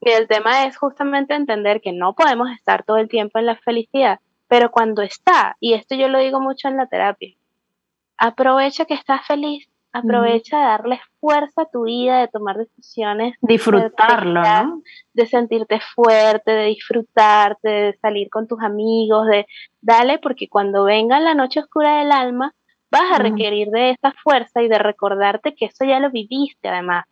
[0.00, 3.56] Y el tema es justamente entender que no podemos estar todo el tiempo en la
[3.56, 7.34] felicidad, pero cuando está, y esto yo lo digo mucho en la terapia,
[8.18, 13.36] aprovecha que estás feliz, aprovecha de darle fuerza a tu vida, de tomar decisiones.
[13.40, 14.82] Disfrutarlo, ¿no?
[15.14, 19.46] De sentirte fuerte, de disfrutarte, de salir con tus amigos, de
[19.80, 22.52] dale, porque cuando venga la noche oscura del alma,
[22.90, 27.04] vas a requerir de esa fuerza y de recordarte que eso ya lo viviste además.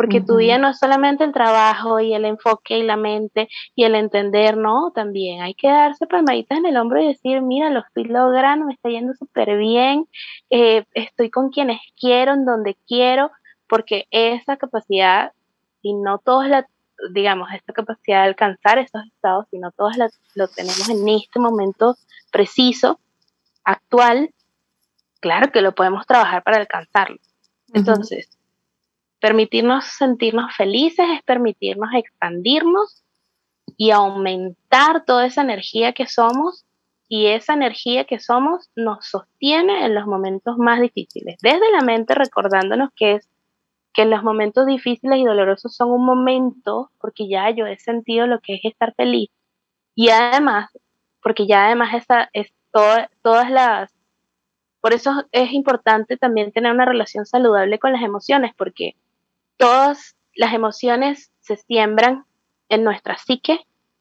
[0.00, 3.84] Porque tu día no es solamente el trabajo y el enfoque y la mente y
[3.84, 7.80] el entender, no, también hay que darse palmaditas en el hombro y decir, mira, lo
[7.80, 10.08] estoy logrando, me está yendo súper bien,
[10.48, 13.30] eh, estoy con quienes quiero, en donde quiero,
[13.68, 15.32] porque esa capacidad,
[15.82, 16.66] y no todos la,
[17.12, 21.96] digamos, esta capacidad de alcanzar esos estados, sino todos la, lo tenemos en este momento
[22.32, 22.98] preciso,
[23.64, 24.30] actual,
[25.20, 27.18] claro que lo podemos trabajar para alcanzarlo.
[27.74, 28.39] Entonces,
[29.20, 33.04] permitirnos sentirnos felices es permitirnos expandirnos
[33.76, 36.64] y aumentar toda esa energía que somos
[37.08, 41.36] y esa energía que somos nos sostiene en los momentos más difíciles.
[41.42, 43.28] Desde la mente recordándonos que es
[43.92, 48.40] que los momentos difíciles y dolorosos son un momento porque ya yo he sentido lo
[48.40, 49.30] que es estar feliz
[49.94, 50.70] y además
[51.22, 53.92] porque ya además esa es todas las
[54.80, 58.94] por eso es importante también tener una relación saludable con las emociones porque
[59.60, 62.24] todas las emociones se siembran
[62.70, 63.60] en nuestra psique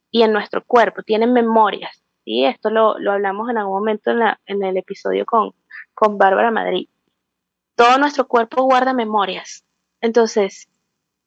[0.10, 2.02] y en nuestro cuerpo, tienen memorias.
[2.24, 2.46] ¿sí?
[2.46, 5.54] Esto lo, hablamos en algún momento en, la, en el episodio con,
[5.94, 6.88] con Bárbara Madrid.
[7.76, 9.66] Todo nuestro cuerpo guarda memorias.
[10.00, 10.70] Entonces,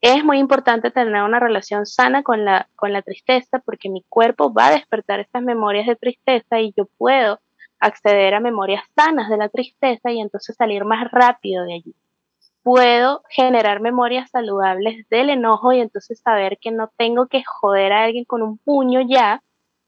[0.00, 4.52] es muy importante tener una relación sana con la, con la tristeza porque mi cuerpo
[4.52, 7.38] va a despertar estas memorias de tristeza y yo puedo
[7.78, 11.94] acceder a memorias sanas de la tristeza y entonces salir más rápido de allí
[12.62, 18.04] puedo generar memorias saludables del enojo y entonces saber que no tengo que joder a
[18.04, 19.42] alguien con un puño ya,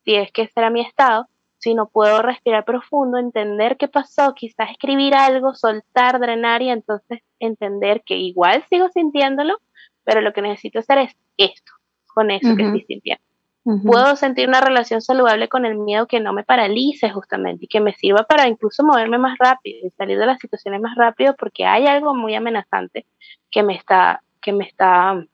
[0.04, 1.26] si es que ese era mi estado,
[1.58, 8.02] sino puedo respirar profundo, entender qué pasó, quizás escribir algo, soltar, drenar y entonces entender
[8.04, 9.56] que igual sigo sintiéndolo,
[10.02, 11.72] pero lo que necesito hacer es esto,
[12.06, 13.24] con eso que estoy sintiendo.
[13.64, 17.80] Puedo sentir una relación saludable con el miedo que no me paralice justamente y que
[17.80, 21.64] me sirva para incluso moverme más rápido y salir de las situaciones más rápido porque
[21.64, 23.06] hay algo muy amenazante
[23.50, 25.24] que me está, que me está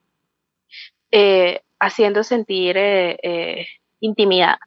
[1.10, 3.66] eh, haciendo sentir eh, eh,
[3.98, 4.58] intimidad.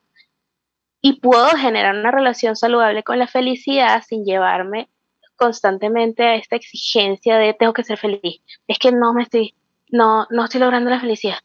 [0.99, 4.89] Y puedo generar una relación saludable con la felicidad sin llevarme
[5.37, 8.41] constantemente a esta exigencia de tengo que ser feliz.
[8.67, 9.55] Es que no me estoy,
[9.89, 11.37] no, no estoy logrando la felicidad.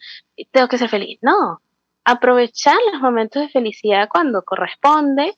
[0.50, 1.18] Tengo que ser feliz.
[1.22, 1.60] No,
[2.08, 5.34] aprovechar los momentos de felicidad cuando corresponde,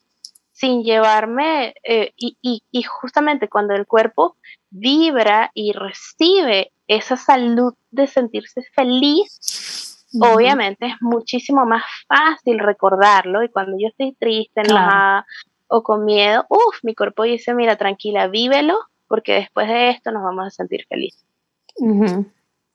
[0.53, 4.37] sin llevarme, eh, y, justamente cuando el cuerpo
[4.69, 13.49] vibra y recibe esa salud de sentirse feliz, obviamente es muchísimo más fácil recordarlo y
[13.49, 15.25] cuando yo estoy triste, enojada
[15.67, 18.79] o con miedo, uff, mi cuerpo dice, mira, tranquila, vívelo,
[19.09, 21.25] porque después de esto nos vamos a sentir felices.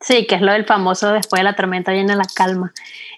[0.00, 2.72] Sí, que es lo del famoso después de la tormenta viene la calma.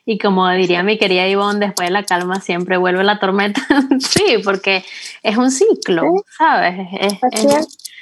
[0.04, 3.60] Y como diría mi querida Ivonne, después de la calma siempre vuelve la tormenta.
[3.98, 4.84] sí, porque
[5.22, 6.04] es un ciclo,
[6.36, 6.88] ¿sabes?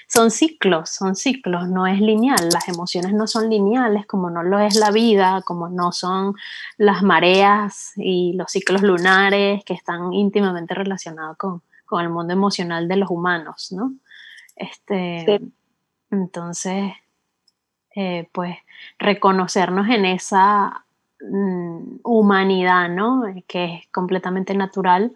[0.08, 2.48] son ciclos, son ciclos, no es lineal.
[2.52, 6.34] Las emociones no son lineales como no lo es la vida, como no son
[6.76, 12.86] las mareas y los ciclos lunares que están íntimamente relacionados con, con el mundo emocional
[12.88, 13.94] de los humanos, ¿no?
[14.54, 15.40] Este,
[16.10, 16.92] Entonces,
[17.98, 18.54] eh, pues
[18.98, 20.85] reconocernos en esa
[21.18, 23.22] mm, humanidad, ¿no?
[23.46, 25.14] Que es completamente natural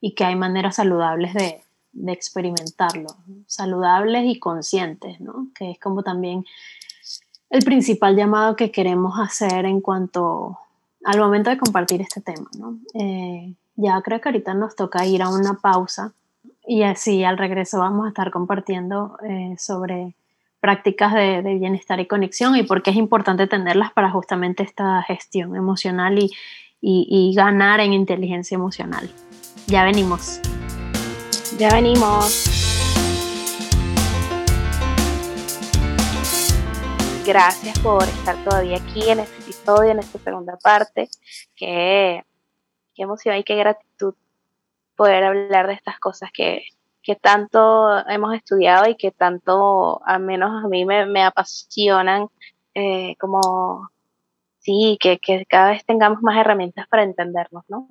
[0.00, 1.60] y que hay maneras saludables de,
[2.06, 3.08] experimentarlo,
[3.46, 5.48] saludables y conscientes, ¿no?
[5.54, 6.46] Que es como también
[7.50, 10.58] el principal llamado que queremos hacer en cuanto
[11.04, 12.78] al momento de compartir este tema, ¿no?
[12.94, 16.14] Eh, ya creo que ahorita nos toca ir a una pausa
[16.66, 20.14] y así al regreso vamos a estar compartiendo eh, sobre
[20.62, 25.56] prácticas de, bienestar y conexión y por qué es importante tenerlas para justamente esta gestión
[25.56, 26.30] emocional y,
[26.80, 29.10] y ganar en inteligencia emocional.
[29.66, 30.40] Ya venimos.
[31.58, 32.62] Ya venimos.
[37.26, 41.08] Gracias por estar todavía aquí en este episodio, en esta segunda parte.
[41.56, 42.24] Qué,
[42.94, 44.14] qué emoción y qué gratitud
[44.94, 46.62] poder hablar de estas cosas que,
[47.02, 52.28] que tanto hemos estudiado y que tanto, al menos a mí, me, apasionan,
[52.74, 53.90] eh, como,
[54.58, 57.88] sí, que, cada vez tengamos más herramientas para entendernos, ¿no?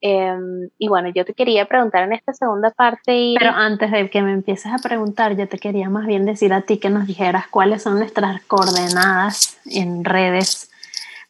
[0.00, 3.16] Em, y bueno, yo te quería preguntar en esta segunda parte.
[3.16, 3.34] Y...
[3.36, 6.60] Pero antes de que me empieces a preguntar, yo te quería más bien decir a
[6.62, 10.70] ti que nos dijeras cuáles son nuestras coordenadas en redes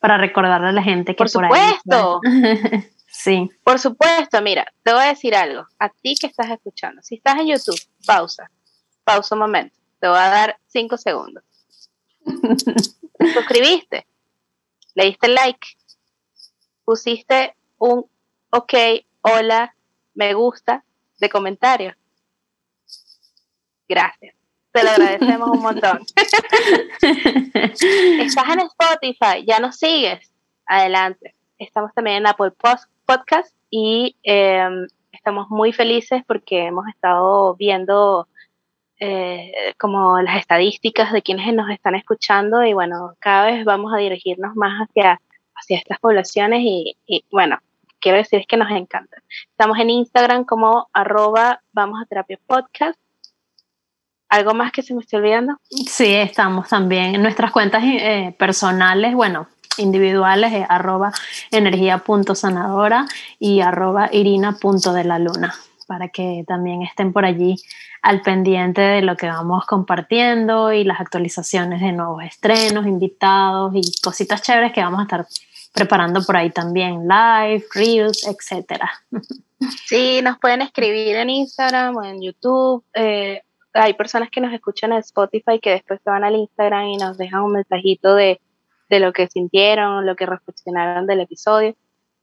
[0.00, 2.20] para recordarle a la gente que por, por supuesto.
[3.28, 3.50] Sí.
[3.62, 5.66] Por supuesto, mira, te voy a decir algo.
[5.78, 8.50] A ti que estás escuchando, si estás en YouTube, pausa.
[9.04, 9.76] Pausa un momento.
[10.00, 11.44] Te voy a dar cinco segundos.
[13.34, 14.06] suscribiste?
[14.94, 15.66] ¿Le diste like?
[16.86, 18.07] ¿Pusiste un
[18.48, 18.74] ok,
[19.20, 19.74] hola,
[20.14, 20.82] me gusta
[21.18, 21.94] de comentario?
[23.86, 24.34] Gracias.
[24.72, 26.00] Te lo agradecemos un montón.
[27.03, 30.32] Estás en Spotify, ya nos sigues.
[30.64, 31.34] Adelante.
[31.59, 38.28] Estamos también en Apple Post podcast y em, estamos muy felices porque hemos estado viendo
[39.00, 43.96] eh, como las estadísticas de quienes nos están escuchando y bueno, cada vez vamos a
[43.96, 45.22] dirigirnos más hacia,
[45.54, 46.96] hacia estas poblaciones y,
[47.30, 47.59] bueno,
[47.98, 49.16] quiero decir es que nos encanta.
[49.52, 52.98] Estamos en Instagram como arroba vamos a terapia podcast.
[54.28, 55.56] ¿Algo más que se me esté olvidando?
[55.62, 59.48] Sí, estamos también en nuestras cuentas eh, personales, bueno,
[59.79, 61.12] individuales, es arroba
[61.51, 63.07] energía.sanadora
[63.39, 65.55] y arroba irina.de la luna,
[65.87, 67.57] para que también estén por allí
[68.03, 73.83] al pendiente de lo que vamos compartiendo y las actualizaciones de nuevos estrenos, invitados y
[74.03, 75.26] cositas chéveres que vamos a estar
[75.72, 78.91] preparando por ahí también, live, reels, etcétera.
[79.87, 82.85] Sí, nos pueden escribir en Instagram o en YouTube.
[82.95, 86.97] Eh, hay personas que nos escuchan en Spotify que después se van al Instagram y
[86.97, 88.41] nos dejan un mensajito de,
[88.89, 91.76] de lo que sintieron, lo que reflexionaron del episodio.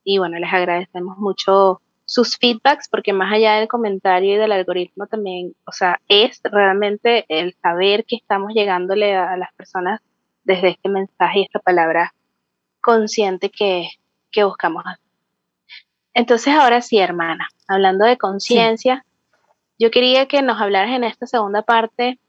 [0.04, 5.08] Y bueno, les agradecemos mucho sus feedbacks, porque más allá del comentario y del algoritmo
[5.08, 10.02] también, o sea, es realmente el saber que estamos llegándole a, las personas
[10.44, 12.14] desde este mensaje y esta palabra
[12.80, 13.90] consciente que,
[14.32, 14.84] que buscamos.
[16.14, 19.04] Entonces, ahora sí, hermana, hablando de conciencia,
[19.80, 22.20] yo quería que nos hablaras en esta segunda parte.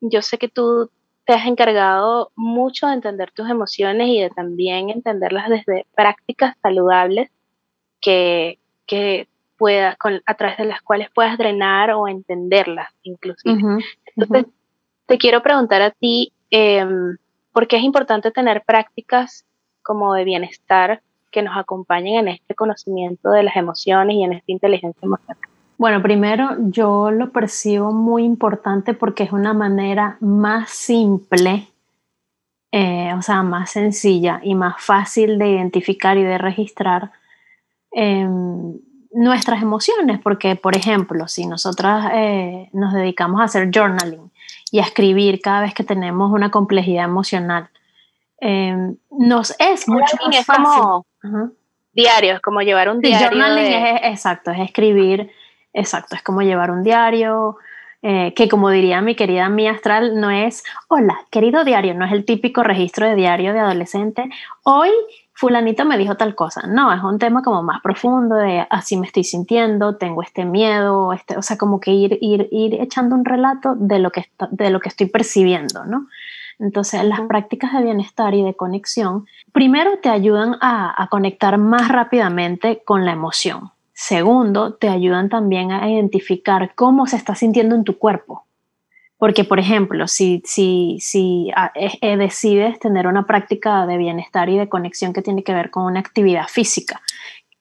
[0.00, 0.90] Yo sé que tú
[1.24, 7.30] te has encargado mucho de entender tus emociones y de también entenderlas desde prácticas saludables
[8.00, 13.58] que, que pueda, con, a través de las cuales puedas drenar o entenderlas inclusive.
[14.14, 14.52] Entonces,
[15.06, 16.86] te quiero preguntar a ti, eh,
[17.52, 19.46] ¿por qué es importante tener prácticas
[19.82, 24.52] como de bienestar que nos acompañen en este conocimiento de las emociones y en esta
[24.52, 25.53] inteligencia emocional?
[25.76, 31.68] Bueno, primero yo lo percibo muy importante porque es una manera más simple,
[32.70, 37.10] eh, o sea, más sencilla y más fácil de identificar y de registrar
[37.90, 38.78] em,
[39.12, 44.30] nuestras emociones, porque por ejemplo, si nosotras eh, nos dedicamos a hacer journaling
[44.70, 47.68] y a escribir cada vez que tenemos una complejidad emocional,
[48.40, 50.64] em, nos es mucho más fácil.
[50.64, 51.06] Como
[51.92, 53.28] diario, es como llevar un diario.
[53.28, 55.30] journaling es, exacto, es escribir,
[55.74, 57.58] exacto, es como llevar un diario.
[58.06, 62.12] Eh, que como diría mi querida Mía Astral, no es, hola, querido diario, no es
[62.12, 64.28] el típico registro de diario de adolescente.
[64.62, 64.90] Hoy
[65.34, 66.66] fulanito me dijo tal cosa.
[66.66, 71.12] No, es un tema como más profundo de así me estoy sintiendo, tengo este miedo,
[71.12, 74.70] este, o sea, como que ir, ir, ir echando un relato de lo, que de
[74.70, 76.06] lo que estoy percibiendo, ¿no?
[76.60, 81.88] Entonces, las prácticas de bienestar y de conexión, primero te ayudan a, a conectar más
[81.88, 83.73] rápidamente con la emoción.
[83.94, 88.44] Segundo, te ayudan también a identificar cómo se está sintiendo en tu cuerpo.
[89.16, 94.48] Porque, por ejemplo, si, si, si ah, eh, eh, decides tener una práctica de bienestar
[94.48, 97.00] y de conexión que tiene que ver con una actividad física,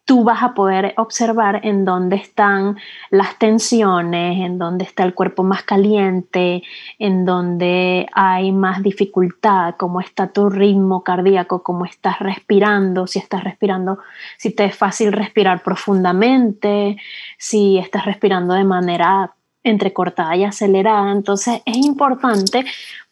[0.06, 2.78] tú vas a poder observar en dónde están
[3.10, 6.64] las tensiones, en dónde está el cuerpo más caliente,
[6.99, 13.43] en dónde hay más dificultad, cómo está tu ritmo cardíaco, cómo estás respirando, si estás
[13.43, 13.99] respirando,
[14.38, 16.97] si te es fácil respirar profundamente,
[17.38, 19.34] si estás respirando de manera
[19.64, 21.12] entrecortada y acelerada.
[21.14, 22.66] Entonces es importante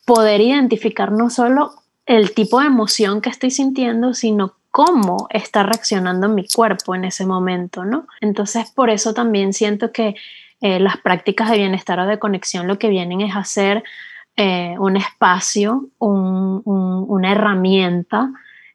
[0.05, 1.71] poder identificar no solo
[2.05, 7.25] el tipo de emoción que estoy sintiendo, sino cómo está reaccionando mi cuerpo en ese
[7.25, 8.07] momento, ¿no?
[8.21, 10.15] Entonces por eso también siento que
[10.61, 13.83] eh, las prácticas de bienestar o de conexión lo que vienen es hacer
[14.37, 18.31] eh, un espacio, una herramienta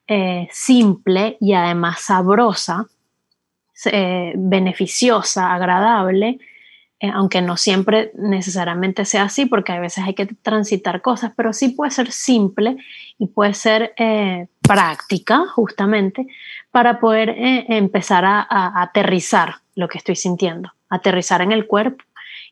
[0.07, 2.87] eh, simple y además sabrosa,
[4.35, 6.39] beneficiosa, agradable,
[6.99, 11.53] eh, aunque no siempre necesariamente sea así, porque a veces hay que transitar cosas, pero
[11.53, 12.79] sí puede ser simple
[13.19, 16.27] y puede ser eh, práctica, justamente,
[16.71, 18.47] para poder eh, empezar a,
[18.81, 22.03] aterrizar lo que estoy sintiendo, aterrizar en el cuerpo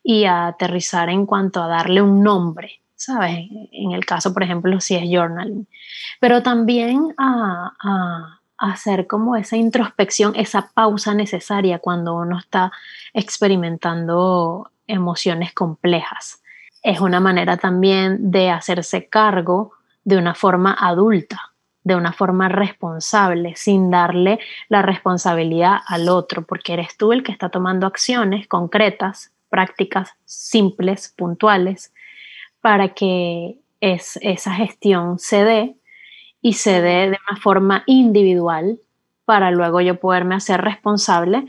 [0.03, 3.49] y aterrizar en cuanto a darle un nombre, ¿sabes?
[3.73, 5.67] En el caso, por ejemplo, si es journaling,
[6.21, 8.41] pero también a, a
[8.73, 12.73] hacer como esa introspección, esa pausa necesaria cuando uno está
[13.13, 16.43] experimentando emociones complejas.
[16.83, 19.73] Es una manera también de hacerse cargo
[20.05, 21.53] de una forma adulta,
[21.83, 24.39] de una forma responsable, sin darle
[24.69, 31.13] la responsabilidad al otro, porque eres tú el que está tomando acciones concretas, prácticas, simples,
[31.17, 31.93] puntuales,
[32.61, 35.77] para que esa gestión se dé
[36.45, 38.79] y se dé de una forma individual
[39.25, 41.47] para luego yo poderme hacer responsable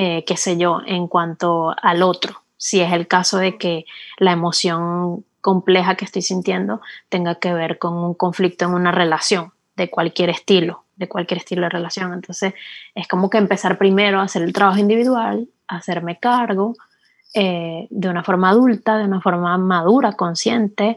[0.00, 3.84] eh, qué sé yo, en cuanto al otro, si es el caso de que
[4.18, 9.52] la emoción compleja que estoy sintiendo tenga que ver con un conflicto en una relación
[9.74, 12.12] de cualquier estilo, de cualquier estilo de relación.
[12.12, 12.54] Entonces,
[12.94, 16.76] es como que empezar primero a hacer el trabajo individual, hacerme cargo
[17.34, 20.96] eh, de una forma adulta, de una forma madura, consciente,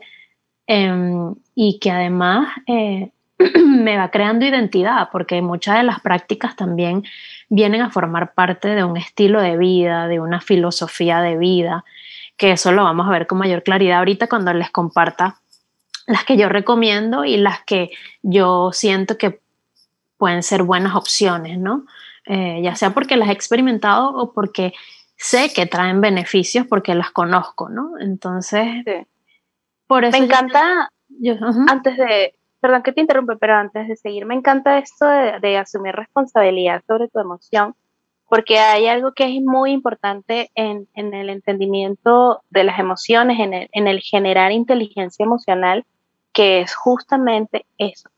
[0.68, 3.12] em, y que además eh,
[3.66, 7.04] me va creando identidad, porque muchas de las prácticas también
[7.50, 11.84] vienen a formar parte de un estilo de vida, de una filosofía de vida,
[12.38, 15.38] que eso lo vamos a ver con mayor claridad ahorita cuando les comparta
[16.08, 19.42] las que yo recomiendo y las que yo siento que
[20.18, 21.86] pueden ser buenas opciones, ¿no?
[22.26, 24.74] Eh, ya sea porque las he experimentado o porque
[25.18, 27.94] sé que traen beneficios porque las conozco, ¿no?
[28.00, 28.84] Entonces,
[29.88, 30.18] por eso...
[30.18, 30.90] Me encanta,
[31.68, 35.96] antes de, perdón que te interrumpe, pero antes de seguir, me encanta esto de, asumir
[35.96, 37.76] responsabilidad sobre tu emoción,
[38.30, 43.70] porque hay algo que es muy importante en, el entendimiento de las emociones, en el,
[43.74, 45.86] en el generar inteligencia emocional,
[46.32, 48.10] que es justamente eso,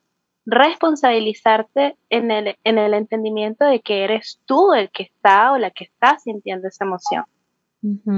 [0.45, 5.71] responsabilizarte en el, en el entendimiento de que eres tú el que está o la
[5.71, 7.23] que está sintiendo esa emoción.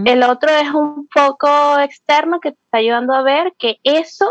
[0.05, 4.27] El otro es un poco externo que te está ayudando a ver que eso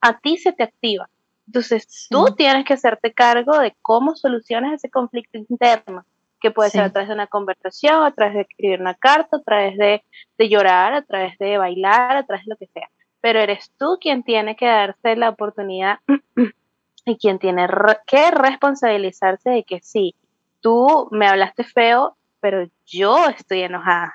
[0.00, 1.08] a ti se te activa.
[1.46, 6.04] Entonces tú tienes que hacerte cargo de cómo solucionas ese conflicto interno,
[6.40, 9.42] que puede ser a través de una conversación, a través de escribir una carta, a
[9.42, 10.02] través de,
[10.38, 12.88] de llorar, a través de bailar, a través de lo que sea.
[13.20, 15.98] Pero eres tú quien tiene que darse la oportunidad
[17.06, 17.66] y quien tiene
[18.06, 20.14] que responsabilizarse de que sí,
[20.60, 24.12] tú me hablaste feo, pero yo estoy enojada.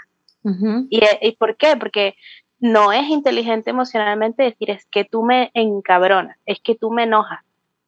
[0.89, 1.77] ¿Y, ¿Y por qué?
[1.77, 2.15] Porque
[2.61, 7.39] no es inteligente emocionalmente decir es que tú me encabronas, es que tú me enojas,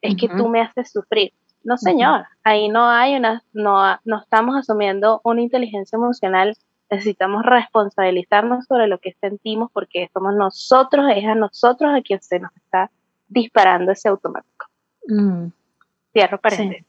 [0.01, 1.32] es que tú me haces sufrir.
[1.63, 6.57] No, señor, ahí no hay una, no, no estamos asumiendo una inteligencia emocional,
[6.89, 12.39] necesitamos responsabilizarnos sobre lo que sentimos porque somos nosotros, es a nosotros a quien se
[12.39, 12.91] nos está
[13.28, 14.65] disparando ese automático.
[15.07, 15.47] Mm.
[16.11, 16.86] Cierro paréntesis.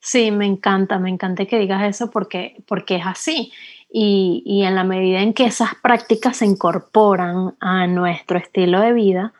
[0.00, 0.30] Sí.
[0.30, 3.52] me encanta, me encanta que digas eso porque, porque es así.
[3.88, 8.92] Y, y, en la medida en que esas prácticas se incorporan a nuestro estilo de
[8.92, 9.32] vida,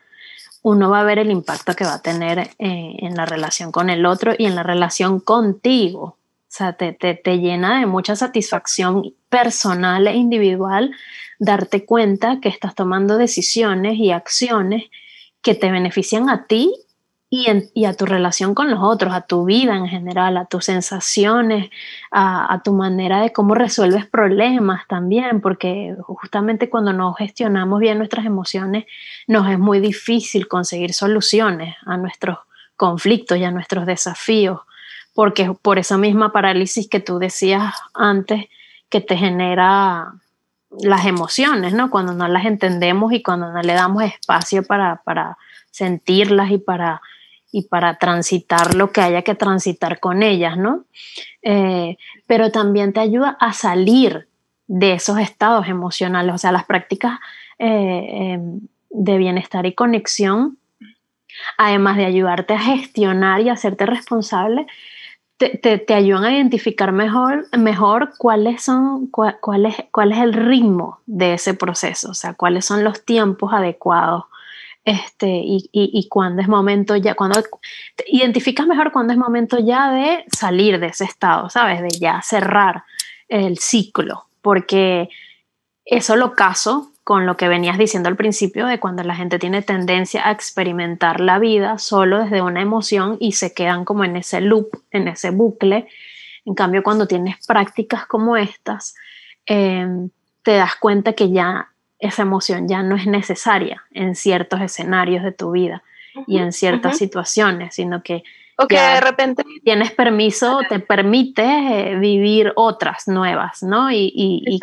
[0.62, 3.90] uno va a ver el impacto que va a tener eh, en la relación con
[3.90, 6.02] el otro y en la relación contigo.
[6.02, 6.18] O
[6.48, 10.92] sea, te, te, te llena de mucha satisfacción personal e individual
[11.38, 14.84] darte cuenta que estás tomando decisiones y acciones
[15.42, 16.72] que te benefician a ti
[17.28, 21.70] y, a tu relación con los otros, a tu vida en general, a tus sensaciones,
[22.10, 28.26] a, tu manera de cómo resuelves problemas también, porque justamente cuando no gestionamos bien nuestras
[28.26, 28.84] emociones,
[29.26, 32.38] nos es muy difícil conseguir soluciones a nuestros
[32.76, 34.60] conflictos y a nuestros desafíos,
[35.14, 38.46] porque por esa misma parálisis que tú decías antes,
[38.88, 40.12] que te genera
[40.78, 41.90] las emociones, ¿no?
[41.90, 45.38] Cuando no las entendemos y cuando no le damos espacio para, para
[45.70, 47.02] sentirlas y para
[47.56, 50.84] y para transitar lo que haya que transitar con ellas, ¿no?
[51.40, 51.96] Eh,
[52.26, 54.28] pero también te ayuda a salir
[54.66, 57.18] de esos estados emocionales, o sea, las prácticas
[57.58, 60.58] eh, em, de bienestar y conexión,
[61.56, 64.66] además de ayudarte a gestionar y hacerte responsable,
[65.38, 71.32] te, ayudan a identificar mejor, mejor cuáles son, cuál, es, cuál es el ritmo de
[71.34, 74.24] ese proceso, o sea, cuáles son los tiempos adecuados
[74.86, 77.42] este, y, y, cuándo es momento ya, cuando
[78.06, 81.82] identificas mejor cuándo es momento ya de salir de ese estado, ¿sabes?
[81.82, 82.84] De ya cerrar
[83.26, 85.08] el ciclo, porque
[85.84, 89.60] eso lo caso con lo que venías diciendo al principio de cuando la gente tiene
[89.60, 94.40] tendencia a experimentar la vida solo desde una emoción y se quedan como en ese
[94.40, 95.88] loop, en ese bucle.
[96.44, 98.94] En cambio, cuando tienes prácticas como estas,
[99.46, 100.10] em,
[100.44, 101.72] te das cuenta que ya
[102.06, 105.82] esa emoción ya no es necesaria en ciertos escenarios de tu vida
[106.26, 108.22] y en ciertas situaciones, sino que
[108.68, 113.90] de repente tienes permiso, te permite eh, vivir otras nuevas, ¿no?
[113.90, 114.58] Y, y,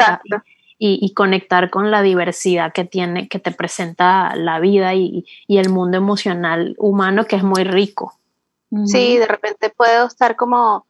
[0.79, 5.97] y, conectar con la diversidad que tiene, que te presenta la vida y, el mundo
[5.97, 8.15] emocional humano, que es muy rico.
[8.85, 10.85] Sí, de repente puedo estar como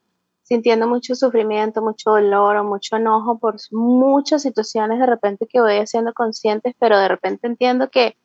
[0.54, 5.78] sintiendo mucho sufrimiento, mucho dolor o mucho enojo por muchas situaciones de repente que voy
[5.78, 8.16] haciendo conscientes, pero de repente entiendo que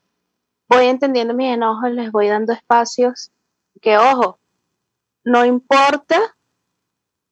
[0.69, 3.31] voy entendiendo mis enojos, les voy dando espacios,
[3.81, 4.39] que ojo,
[5.25, 6.21] no importa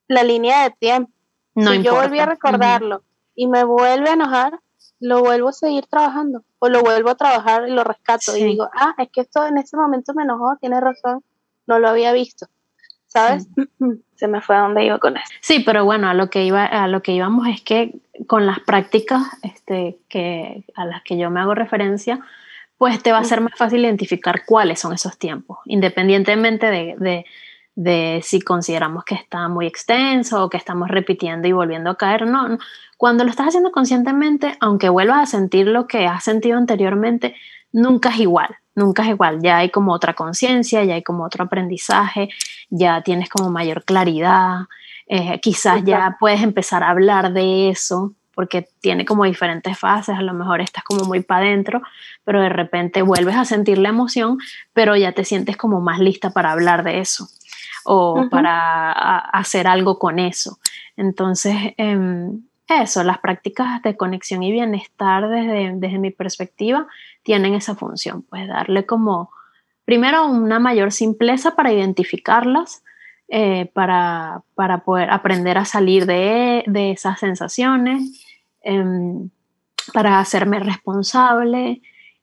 [0.09, 1.13] la línea de tiempo.
[1.55, 3.03] No si yo volví a recordarlo
[3.35, 4.61] y me vuelve a enojar,
[4.99, 8.71] lo vuelvo a seguir trabajando o lo vuelvo a trabajar y lo rescato y digo,
[8.73, 11.23] ah, es que esto en ese momento me enojó, tienes razón,
[11.67, 12.47] no lo había visto.
[13.17, 13.49] ¿sabes?
[14.17, 15.27] Se me fue a donde iba con eso.
[15.41, 17.95] Sí, pero bueno, a lo que iba, a lo que íbamos es que
[18.27, 22.21] con las prácticas este, que, a las que yo me hago referencia,
[22.79, 27.25] pues te va a ser más fácil identificar cuáles son esos tiempos, independientemente de,
[27.75, 32.27] de, si consideramos que está muy extenso o que estamos repitiendo y volviendo a caer.
[32.27, 32.59] No,
[32.97, 37.35] cuando lo estás haciendo conscientemente, aunque vuelvas a sentir lo que has sentido anteriormente,
[37.73, 41.45] nunca es igual, nunca es igual, ya hay como otra conciencia, ya hay como otro
[41.45, 42.29] aprendizaje,
[42.71, 44.67] ya tienes como mayor claridad,
[45.07, 50.23] eh, quizás ya puedes empezar a hablar de eso, porque tiene como diferentes fases, a
[50.23, 51.81] lo mejor estás como muy para adentro,
[52.23, 54.39] pero de repente vuelves a sentir la emoción,
[54.75, 57.29] pero ya te sientes como más lista para hablar de eso
[57.87, 60.59] o para hacer algo con eso.
[60.97, 66.87] Entonces, em, eso, las prácticas de conexión y bienestar desde, desde mi perspectiva
[67.23, 69.31] tienen esa función, pues darle como,
[69.85, 72.83] primero, una mayor simpleza para identificarlas,
[73.29, 78.25] eh, para, para, poder aprender a salir de, de esas sensaciones,
[78.63, 79.31] em,
[79.93, 81.83] para hacerme responsable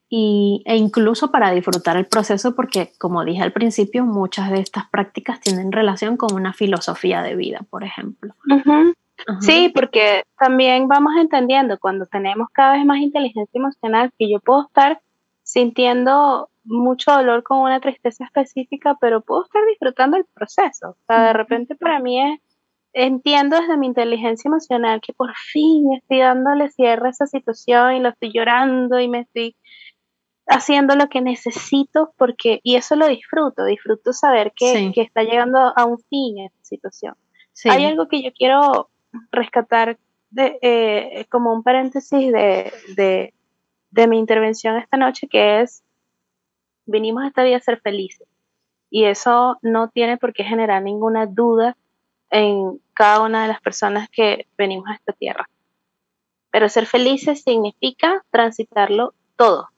[0.10, 4.88] y, e incluso para disfrutar el proceso, porque como dije al principio, muchas de estas
[4.90, 8.36] prácticas tienen relación con una filosofía de vida, por ejemplo.
[9.40, 14.64] Sí, porque también vamos entendiendo cuando tenemos cada vez más inteligencia emocional que yo puedo
[14.64, 15.02] estar
[15.44, 20.92] sintiendo mucho dolor con una tristeza específica, pero puedo estar disfrutando el proceso.
[20.92, 22.40] O sea, de repente para mí es,
[22.94, 28.00] entiendo desde mi inteligencia emocional que por fin estoy dándole cierre a esa situación y
[28.00, 29.56] lo estoy llorando y me estoy
[30.48, 35.60] haciendo lo que necesito porque, y eso lo disfruto, disfruto saber que, que está llegando
[35.76, 37.16] a un fin esa situación.
[37.66, 38.90] Hay algo que yo quiero
[39.32, 39.98] rescatar
[40.32, 43.34] de, eh, como un paréntesis de, de,
[43.92, 45.84] de mi intervención esta noche, que es
[46.86, 48.28] Vinimos a esta vida a ser felices.
[48.90, 51.78] Y eso no tiene por qué generar ninguna duda
[52.30, 55.50] en cada una de las personas que venimos a esta tierra.
[56.52, 59.70] Pero ser felices significa transitarlo todo,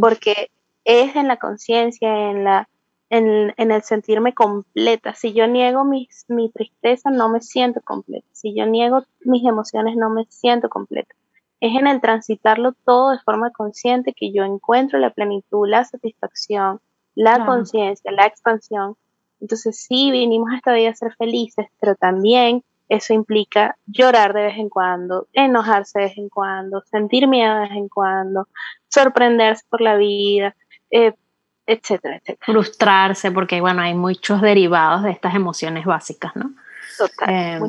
[0.00, 0.50] porque
[0.84, 2.68] es en la conciencia, en, la,
[3.10, 5.14] en, el sentirme completa.
[5.14, 6.08] Si yo niego mi
[6.52, 8.26] tristeza, no me siento completa.
[8.32, 11.14] Si yo niego mis emociones, no me siento completa
[11.60, 16.80] es en el transitarlo todo de forma consciente que yo encuentro la plenitud, la satisfacción,
[17.14, 18.96] la conciencia, la expansión.
[19.40, 24.42] Entonces sí, vinimos a esta vida a ser felices, pero también eso implica llorar de
[24.42, 28.48] vez en cuando, enojarse de vez en cuando, sentir miedo de vez en cuando,
[28.88, 30.54] sorprenderse por la vida,
[30.90, 31.14] eh,
[31.66, 32.44] etcétera, etcétera.
[32.46, 36.52] Frustrarse, porque bueno, hay muchos derivados de estas emociones básicas, ¿no?
[36.96, 37.28] Total.
[37.28, 37.60] Eh,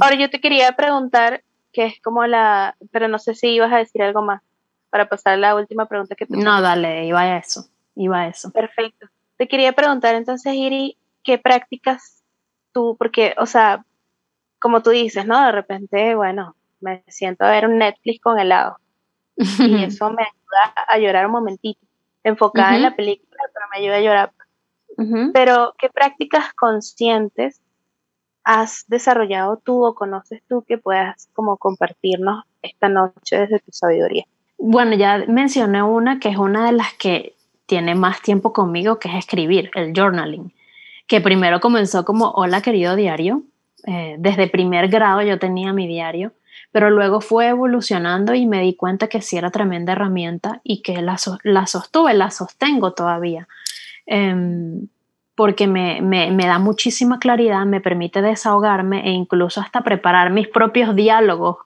[0.00, 1.42] Ahora yo te quería preguntar,
[1.72, 4.42] que es como la, pero no sé si ibas a decir algo más
[4.90, 8.28] para pasar a la última pregunta que te No, dale, iba a eso, iba a
[8.28, 8.50] eso.
[8.50, 9.06] Perfecto.
[9.36, 12.22] Te quería preguntar entonces, Iri, ¿qué prácticas
[12.72, 13.84] tú, porque, o sea,
[14.58, 15.44] como tú dices, ¿no?
[15.44, 18.78] De repente, bueno, me siento a ver un Netflix con helado
[19.36, 21.80] y eso me ayuda a llorar un momentito,
[22.24, 24.32] enfocada en la película, pero me ayuda a llorar.
[25.32, 27.60] Pero, ¿qué prácticas conscientes
[28.42, 34.24] has desarrollado tú o conoces tú que puedas como compartirnos esta noche desde tu sabiduría?
[34.58, 39.08] Bueno, ya mencioné una que es una de las que tiene más tiempo conmigo, que
[39.08, 40.52] es escribir, el journaling,
[41.06, 43.42] que primero comenzó como hola querido diario.
[43.86, 46.32] Eh, desde primer grado yo tenía mi diario,
[46.78, 51.02] pero luego fue evolucionando y me di cuenta que sí era tremenda herramienta y que
[51.02, 53.48] la, la sostuve, la sostengo todavía.
[54.06, 54.86] Em,
[55.34, 61.56] porque me, da muchísima claridad, me permite desahogarme e incluso hasta preparar mis propios diálogos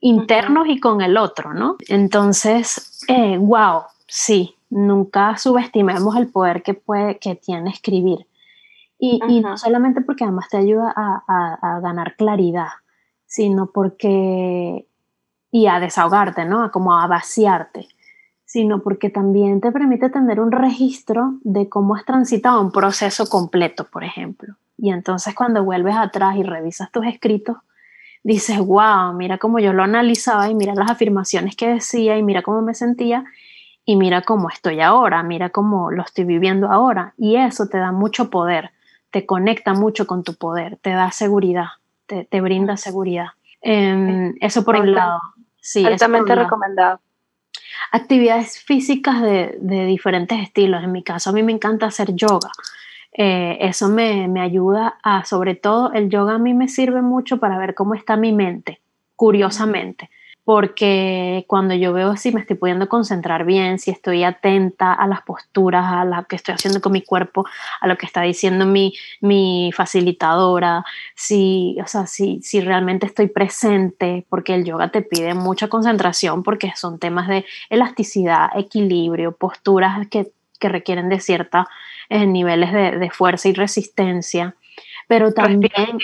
[0.00, 1.76] internos y con el otro, ¿no?
[1.88, 8.28] Entonces, eh, wow, sí, nunca subestimemos el poder que, puede, que tiene escribir.
[9.00, 12.68] Y, no solamente porque además te ayuda a, ganar claridad,
[13.28, 14.88] sino porque,
[15.52, 16.72] y a desahogarte, ¿no?
[16.72, 17.86] Como a vaciarte
[18.48, 23.84] sino porque también te permite tener un registro de cómo has transitado un proceso completo,
[23.84, 24.54] por ejemplo.
[24.78, 27.58] Y entonces cuando vuelves atrás y revisas tus escritos,
[28.24, 32.40] dices, wow, mira cómo yo lo analizaba y mira las afirmaciones que decía y mira
[32.40, 33.26] cómo me sentía
[33.84, 37.12] y mira cómo estoy ahora, mira cómo lo estoy viviendo ahora.
[37.18, 38.70] Y eso te da mucho poder,
[39.10, 41.68] te conecta mucho con tu poder, te da seguridad,
[42.08, 43.28] te, brinda seguridad.
[43.60, 45.20] Em, eso por un lado.
[45.60, 47.00] Sí, altamente recomendado
[47.90, 49.56] actividades físicas de,
[49.86, 50.82] diferentes estilos.
[50.82, 52.50] En mi caso, a mí me encanta hacer yoga.
[53.12, 57.38] Eh, eso me, me, ayuda a, sobre todo, el yoga a mí me sirve mucho
[57.38, 58.80] para ver cómo está mi mente,
[59.16, 60.10] curiosamente
[60.48, 65.20] porque cuando yo veo si me estoy pudiendo concentrar bien, si estoy atenta a las
[65.20, 67.44] posturas, a lo que estoy haciendo con mi cuerpo,
[67.82, 73.26] a lo que está diciendo mi, mi facilitadora, si, o sea, si, si realmente estoy
[73.26, 80.08] presente, porque el yoga te pide mucha concentración, porque son temas de elasticidad, equilibrio, posturas
[80.08, 81.66] que, que requieren de ciertos
[82.08, 84.54] eh, niveles de, de, fuerza y resistencia,
[85.08, 85.98] pero también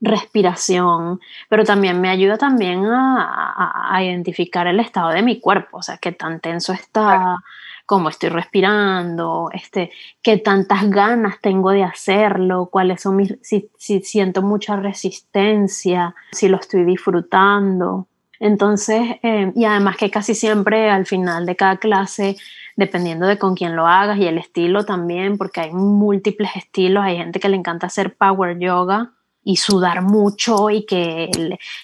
[0.00, 5.98] respiración, pero también me ayuda también a, identificar el estado de mi cuerpo, o sea,
[5.98, 7.38] qué tan tenso está,
[7.84, 9.90] cómo estoy respirando, este,
[10.22, 13.70] qué tantas ganas tengo de hacerlo, cuáles son mis, si,
[14.02, 18.06] siento mucha resistencia, si lo estoy disfrutando.
[18.38, 22.36] Entonces, eh, y además que casi siempre al final de cada clase,
[22.76, 27.16] dependiendo de con quién lo hagas y el estilo también, porque hay múltiples estilos, hay
[27.16, 29.17] gente que le encanta hacer power yoga
[29.48, 31.30] y sudar mucho y que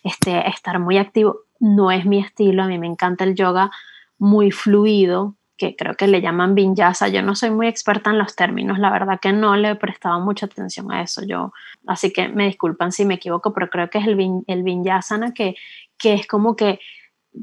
[0.02, 1.38] este, estar muy activo.
[1.58, 3.70] No es mi estilo, a mí me encanta el yoga
[4.18, 7.08] muy fluido, que creo que le llaman vinyasa.
[7.08, 10.20] Yo no soy muy experta en los términos, la verdad que no le he prestado
[10.20, 11.24] mucha atención a eso.
[11.24, 11.54] Yo,
[11.86, 15.56] así que me disculpan si me equivoco, pero creo que es el, el vinyasana que,
[15.96, 16.80] que es como que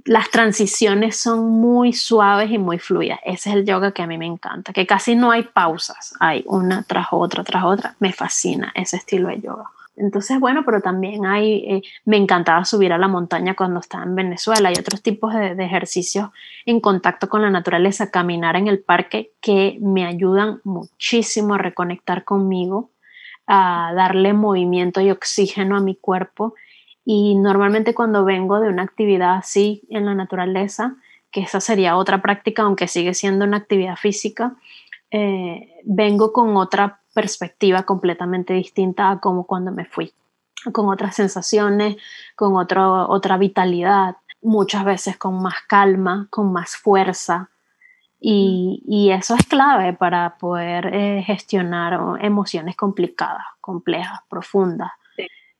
[0.06, 3.20] las transiciones son muy suaves y muy fluidas.
[3.26, 6.44] Ese es el yoga que a mí me encanta, que casi no hay pausas, hay
[6.46, 7.96] una tras otra, tras otra.
[8.00, 9.66] Me fascina ese estilo de yoga.
[10.02, 14.16] Entonces, bueno, pero también hay, eh, me encantaba subir a la montaña cuando estaba en
[14.16, 14.70] Venezuela.
[14.70, 16.32] Hay otros tipos de, ejercicios
[16.66, 22.24] en contacto con la naturaleza, caminar en el parque, que me ayudan muchísimo a reconectar
[22.24, 22.90] conmigo,
[23.46, 26.56] a darle movimiento y oxígeno a mi cuerpo.
[27.06, 30.96] Y normalmente cuando vengo de una actividad así en la naturaleza,
[31.30, 34.56] que esa sería otra práctica, aunque sigue siendo una actividad física,
[35.12, 40.14] eh, vengo con otra perspectiva completamente distinta a como cuando me fui,
[40.72, 41.98] con otras sensaciones,
[42.36, 47.50] con otra vitalidad, muchas veces con más calma, con más fuerza.
[48.24, 54.92] Y, eso es clave para poder eh, gestionar emociones complicadas, complejas, profundas.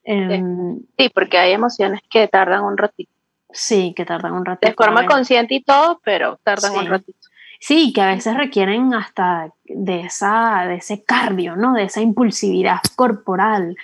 [0.04, 3.12] Em, sí, porque hay emociones que tardan un ratito.
[3.50, 4.68] Sí, que tardan un ratito.
[4.68, 7.28] De forma consciente y todo, pero tardan un ratito.
[7.64, 11.74] Sí, que a veces requieren hasta de, esa, de ese cardio, ¿no?
[11.74, 13.76] De esa impulsividad corporal.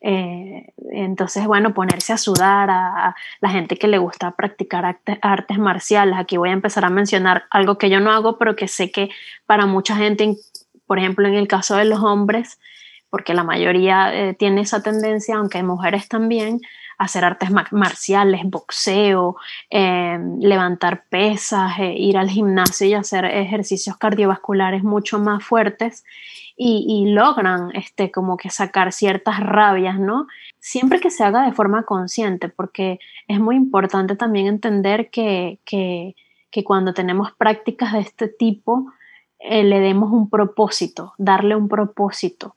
[0.00, 6.16] Eh, entonces, bueno, ponerse a sudar a, la gente que le gusta practicar artes marciales.
[6.18, 9.10] Aquí voy a empezar a mencionar algo que yo no hago, pero que sé que
[9.44, 10.34] para mucha gente,
[10.86, 12.58] por ejemplo, en el caso de los hombres,
[13.10, 16.60] porque la mayoría eh, tiene esa tendencia, aunque hay mujeres también,
[16.98, 19.36] hacer artes marciales, boxeo,
[19.70, 26.04] em, levantar pesas, eh, ir al gimnasio y hacer ejercicios cardiovasculares mucho más fuertes
[26.58, 30.26] y, logran este, como que sacar ciertas rabias, ¿no?
[30.58, 35.58] Siempre que se haga de forma consciente, porque es muy importante también entender que,
[36.64, 38.90] cuando tenemos prácticas de este tipo,
[39.38, 42.56] eh, le demos un propósito, darle un propósito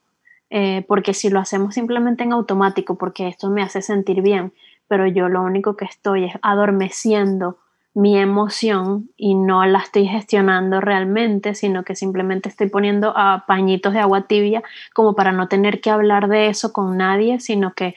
[0.50, 4.52] eh, porque si lo hacemos simplemente en automático, porque esto me hace sentir bien,
[4.88, 7.58] pero yo lo único que estoy es adormeciendo
[7.94, 13.92] mi emoción y no la estoy gestionando realmente, sino que simplemente estoy poniendo a pañitos
[13.92, 14.62] de agua tibia
[14.94, 17.94] como para no tener que hablar de eso con nadie, sino que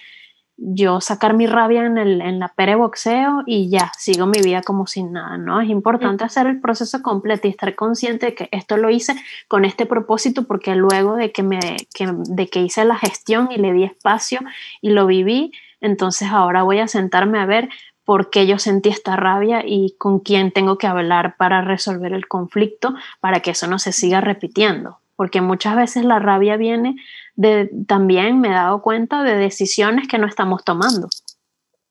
[0.66, 4.62] yo sacar mi rabia en, el, en la pere boxeo y ya, sigo mi vida
[4.62, 5.60] como sin nada, ¿no?
[5.60, 9.14] Es importante hacer el proceso completo y estar consciente de que esto lo hice
[9.50, 13.74] con este propósito porque luego de que, me, de que hice la gestión y le
[13.74, 14.40] di espacio
[14.82, 15.52] y lo viví,
[15.82, 17.70] entonces ahora voy a sentarme a ver
[18.06, 22.28] por qué yo sentí esta rabia y con quién tengo que hablar para resolver el
[22.28, 26.96] conflicto para que eso no se siga repitiendo, porque muchas veces la rabia viene
[27.36, 31.08] de, también me he dado cuenta de decisiones que no estamos tomando,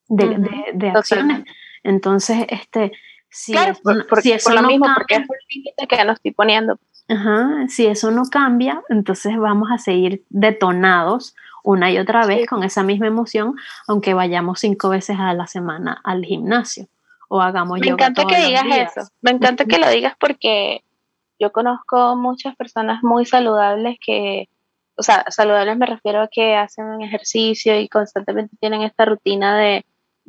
[0.08, 1.44] de, acciones.
[1.82, 2.92] Entonces, este,
[3.28, 3.80] si, eso,
[4.20, 6.78] si eso no mismo, cambia, porque es un límite que nos estoy poniendo.
[7.68, 12.82] si eso no cambia, entonces vamos a seguir detonados una y otra vez con esa
[12.82, 13.54] misma emoción,
[13.86, 16.88] aunque vayamos cinco veces a la semana al gimnasio
[17.28, 20.84] o hagamos Me encanta que digas eso, me encanta que lo digas porque
[21.42, 24.48] yo conozco muchas personas muy saludables que
[24.96, 29.84] o sea, saludables me refiero a que hacen ejercicio y constantemente tienen esta rutina de,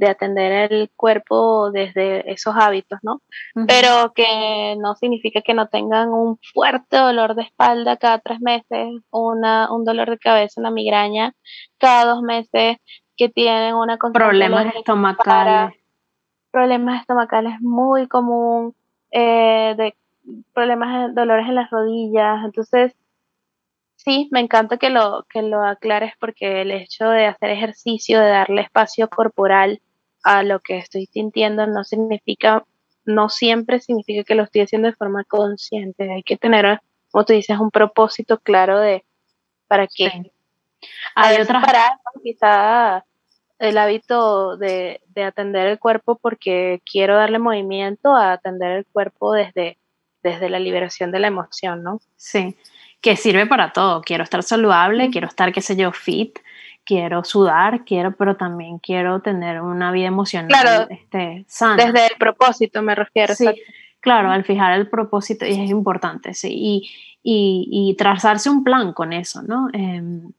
[0.09, 3.21] atender el cuerpo desde esos hábitos, ¿no?
[3.67, 8.89] Pero que no significa que no tengan un fuerte dolor de espalda cada tres meses,
[9.11, 11.35] una, un dolor de cabeza, una migraña
[11.77, 12.77] cada dos meses,
[13.15, 15.77] que tienen una problemas estomacales.
[16.51, 18.75] Problemas estomacales muy común,
[19.11, 19.95] eh, de
[20.53, 22.95] problemas, dolores en las rodillas, entonces
[24.03, 28.29] Sí, me encanta que lo, que lo aclares porque el hecho de hacer ejercicio, de
[28.29, 29.81] darle espacio corporal
[30.23, 32.65] a lo que estoy sintiendo, no significa,
[33.05, 36.11] no siempre significa que lo estoy haciendo de forma consciente.
[36.11, 39.05] Hay que tener, como tú dices, un propósito claro de
[39.67, 40.31] para qué.
[41.15, 41.63] Hay otras
[42.21, 43.05] quizá
[43.57, 49.31] el hábito de, de atender el cuerpo porque quiero darle movimiento a atender el cuerpo
[49.31, 49.77] desde,
[50.23, 51.99] desde la liberación de la emoción, ¿no?
[52.15, 52.55] Sí
[53.03, 54.01] que sirve para todo.
[54.01, 56.39] Quiero estar saludable, quiero estar, qué sé yo, fit,
[56.85, 61.83] quiero sudar, quiero, pero también quiero tener una vida emocional claro, este, sana.
[61.83, 63.35] Desde el propósito me refiero.
[63.35, 63.45] Sí,
[63.99, 69.41] claro, al fijar el propósito es importante, sí, y, y, trazarse un plan con eso,
[69.41, 69.67] ¿no?
[69.73, 70.31] Em,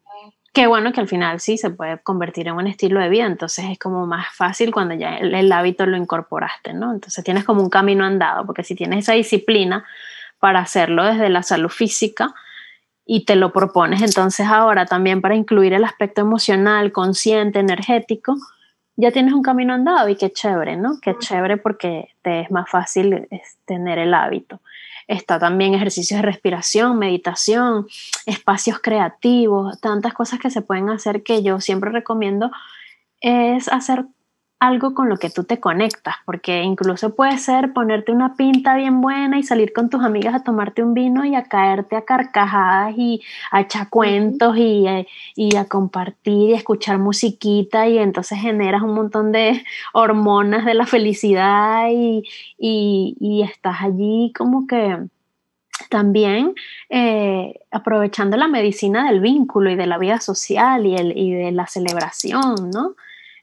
[0.55, 3.67] qué bueno que al final sí se puede convertir en un estilo de vida, entonces
[3.71, 6.93] es como más fácil cuando ya el, hábito lo incorporaste, ¿no?
[6.93, 9.85] Entonces tienes como un camino andado, porque si tienes esa disciplina
[10.39, 12.35] para hacerlo desde la salud física,
[13.07, 18.35] y te lo propones entonces ahora también para incluir el aspecto emocional, consciente, energético,
[18.97, 21.01] ya tienes un camino andado y qué chévere, ¿no?
[21.03, 23.29] Qué chévere porque te es más fácil
[23.67, 24.61] tener el hábito.
[25.07, 27.87] Está también ejercicios de respiración, meditación,
[28.27, 32.51] espacios creativos, tantas cosas que se pueden hacer que yo siempre recomiendo
[33.21, 34.07] es hacer
[34.61, 39.01] algo con lo que tú te conectas, porque incluso puede ser ponerte una pinta bien
[39.01, 42.95] buena y salir con tus amigas a tomarte un vino y a caerte a carcajadas
[42.97, 48.39] y a echar cuentos y, eh, y, a compartir y a escuchar musiquita y entonces
[48.39, 52.25] generas un montón de hormonas de la felicidad y,
[52.59, 54.99] y, estás allí como que
[55.91, 56.55] también
[56.89, 61.53] eh, aprovechando la medicina del vínculo y de la vida social y, el, y de
[61.53, 62.95] la celebración, ¿no?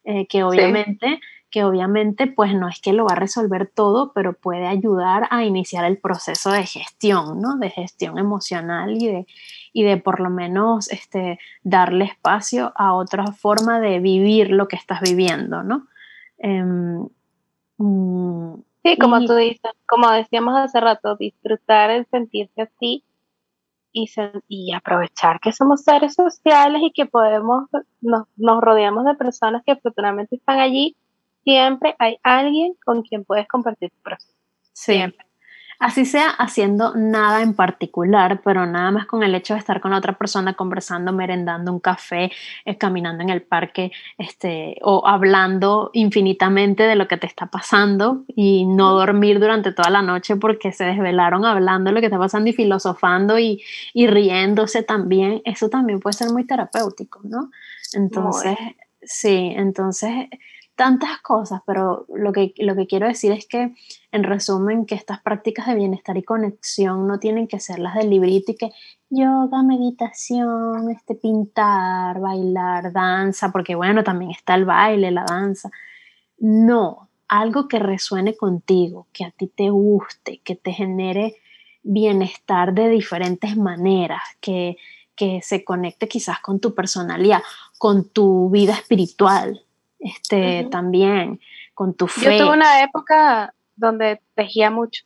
[0.03, 1.19] Eh, que obviamente,
[1.51, 5.43] que obviamente pues no es que lo va a resolver todo, pero puede ayudar a
[5.43, 7.57] iniciar el proceso de gestión, ¿no?
[7.57, 9.27] De gestión emocional y de,
[9.73, 14.75] y de por lo menos este, darle espacio a otra forma de vivir lo que
[14.75, 15.87] estás viviendo, ¿no?
[16.39, 17.07] Em,
[17.77, 23.03] mm, sí, como tú dices, como decíamos hace rato, disfrutar el sentirse así
[23.93, 27.65] y, aprovechar que somos seres sociales y que podemos,
[28.01, 30.95] nos, nos rodeamos de personas que afortunadamente están allí,
[31.43, 34.33] siempre hay alguien con quien puedes compartir tu proceso.
[34.73, 35.30] Siempre.
[35.81, 39.93] Así sea haciendo nada en particular, pero nada más con el hecho de estar con
[39.93, 42.31] otra persona conversando, merendando un café,
[42.65, 48.25] eh, caminando en el parque, este, o hablando infinitamente de lo que te está pasando
[48.27, 52.19] y no dormir durante toda la noche porque se desvelaron hablando de lo que está
[52.19, 53.63] pasando y filosofando y,
[53.95, 55.41] y riéndose también.
[55.45, 57.49] Eso también puede ser muy terapéutico, ¿no?
[57.93, 58.55] Entonces,
[59.01, 60.27] sí, entonces
[60.75, 63.75] tantas cosas, pero lo que, lo que quiero decir es que,
[64.11, 68.09] en resumen, que estas prácticas de bienestar y conexión no tienen que ser las del
[68.09, 68.71] librito y que
[69.09, 75.69] yoga, meditación, este, pintar, bailar, danza, porque bueno, también está el baile, la danza.
[76.39, 81.35] No, algo que resuene contigo, que a ti te guste, que te genere
[81.83, 84.77] bienestar de diferentes maneras, que,
[85.15, 87.41] que se conecte quizás con tu personalidad,
[87.77, 89.63] con tu vida espiritual,
[90.01, 91.39] este, también,
[91.73, 92.37] con tu fe.
[92.37, 95.03] Yo tuve una época donde tejía mucho.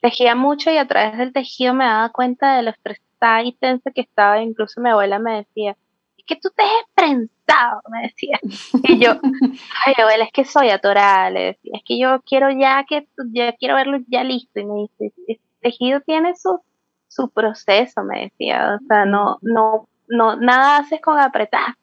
[0.00, 3.90] Tejía mucho y a través del tejido me daba cuenta de lo estresada y tensa
[3.92, 4.42] que estaba.
[4.42, 5.76] Incluso mi abuela me decía,
[6.18, 8.38] es que tú te has prensado, me decía.
[8.82, 9.12] Y yo,
[9.86, 13.52] ay abuela, es que soy atorada, le decía, es que yo quiero ya que, ya
[13.52, 14.58] quiero verlo ya listo.
[14.58, 16.60] Y me dice, el tejido tiene su,
[17.06, 21.76] su proceso, me decía, o sea, no, no, no, nada haces con apretar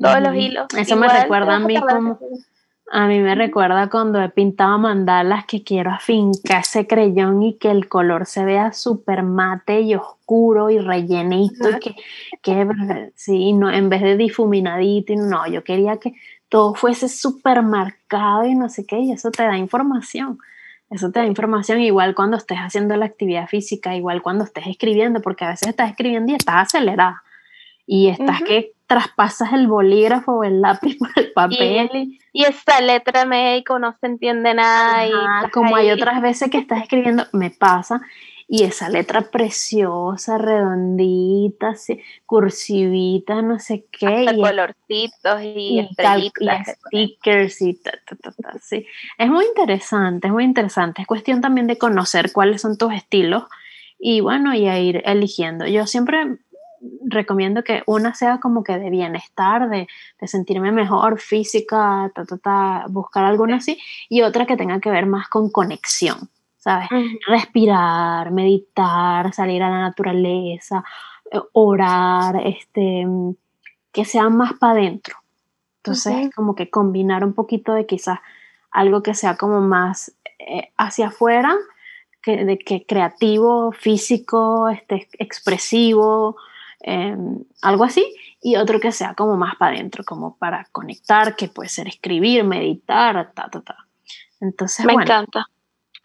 [0.00, 0.66] todos los hilos.
[0.76, 2.18] Eso me recuerda a mí como...
[2.94, 7.70] A mí me recuerda cuando he pintado mandalas que quiero afincar ese creyón y que
[7.70, 11.94] el color se vea súper mate y oscuro y rellenito y que,
[12.42, 16.12] que sí, no, en vez de difuminadito, no, yo quería que
[16.50, 20.38] todo fuese súper marcado y no sé qué, y eso te da información.
[20.90, 25.22] Eso te da información igual cuando estés haciendo la actividad física, igual cuando estés escribiendo,
[25.22, 27.22] porque a veces estás escribiendo y estás acelerada
[27.86, 31.88] y estás que traspasas el bolígrafo o el lápiz por el papel.
[31.94, 35.06] Y, y esta letra médico no se entiende nada.
[35.06, 38.02] y como hay otras veces que estás escribiendo, me pasa,
[38.48, 41.74] y esa letra preciosa, redondita,
[42.26, 44.24] cursivita, no sé qué.
[44.24, 48.84] y colorcitos y, y, stickers y ta, ta, ta, sí.
[49.16, 51.00] Es muy interesante, es muy interesante.
[51.00, 53.44] Es cuestión también de conocer cuáles son tus estilos
[53.98, 55.66] y bueno, y a ir eligiendo.
[55.66, 56.36] Yo siempre
[57.04, 59.88] recomiendo que una sea como que de bienestar, de,
[60.26, 62.10] sentirme mejor física,
[62.88, 63.78] buscar alguna así,
[64.08, 66.28] y otra que tenga que ver más con conexión,
[66.58, 66.88] ¿sabes?
[67.26, 70.84] Respirar, meditar, salir a la naturaleza,
[71.30, 73.06] eh, orar, este,
[73.92, 75.16] que sea más para adentro.
[75.78, 78.20] Entonces, como que combinar un poquito de quizás
[78.70, 81.56] algo que sea como más eh, hacia afuera,
[82.22, 86.36] que, de que creativo, físico, este, expresivo,
[86.84, 91.46] Em, algo así, y otro que sea como más para adentro, como para conectar, que
[91.46, 93.76] puede ser escribir, meditar, ta, ta, ta.
[94.40, 95.46] Entonces, me encanta.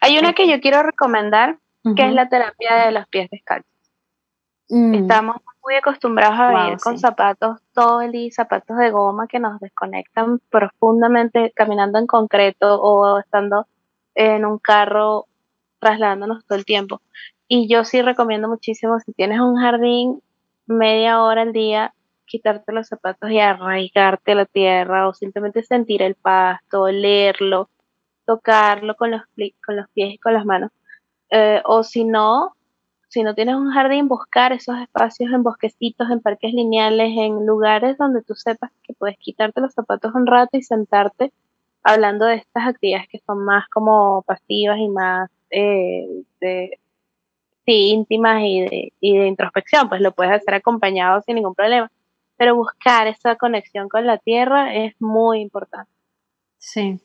[0.00, 1.58] Hay una que yo quiero recomendar,
[1.96, 3.72] que es la terapia de los pies descalzos.
[4.68, 4.94] Mm.
[4.94, 9.58] Estamos muy acostumbrados a ir con zapatos todo el día, zapatos de goma que nos
[9.58, 13.66] desconectan profundamente caminando en concreto o estando
[14.14, 15.26] en un carro
[15.80, 17.00] trasladándonos todo el tiempo.
[17.48, 20.22] Y yo sí recomiendo muchísimo, si tienes un jardín,
[20.68, 21.94] media hora al día,
[22.26, 27.70] quitarte los zapatos y arraigarte a la tierra o simplemente sentir el pasto, olerlo,
[28.26, 29.22] tocarlo con los,
[29.64, 30.70] con los pies y con las manos.
[31.30, 32.54] Eh, o si no,
[33.08, 37.96] si no tienes un jardín, buscar esos espacios en bosquecitos, en parques lineales, en lugares
[37.98, 41.32] donde tú sepas que puedes quitarte los zapatos un rato y sentarte
[41.82, 46.06] hablando de estas actividades que son más como pasivas y más eh,
[46.40, 46.78] de,
[47.68, 51.90] sí, íntimas y de, y de introspección, pues lo puedes hacer acompañado sin ningún problema.
[52.38, 55.90] Pero buscar esa conexión con la tierra es muy importante.
[56.56, 56.98] Sí,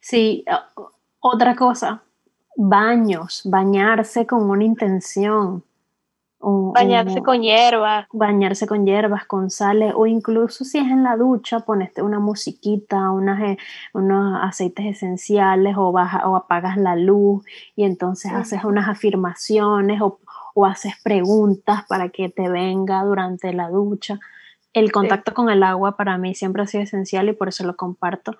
[0.00, 0.44] sí.
[1.20, 2.02] Otra cosa,
[2.56, 5.62] baños, bañarse con una intención.
[6.42, 8.06] Bañarse con hierbas.
[8.12, 13.10] Bañarse con hierbas, con sales, o incluso si es en la ducha, poneste una musiquita,
[13.10, 13.58] unas, eh,
[13.92, 17.44] unos aceites esenciales, o, baja, o apagas la luz
[17.76, 20.18] y entonces haces unas afirmaciones o,
[20.66, 24.18] haces preguntas para que te venga durante la ducha.
[24.74, 27.76] El contacto con el agua para mí siempre ha sido esencial y por eso lo
[27.76, 28.36] comparto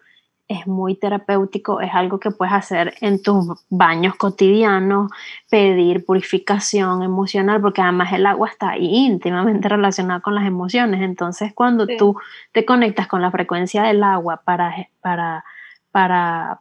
[0.53, 5.11] es muy terapéutico, es algo que puedes hacer en tus baños cotidianos,
[5.51, 11.01] pedir purificación emocional, porque además el agua está íntimamente relacionada con las emociones.
[11.03, 12.17] Entonces, cuando tú
[12.53, 15.45] te conectas con la frecuencia del agua para, para,
[15.91, 16.61] para,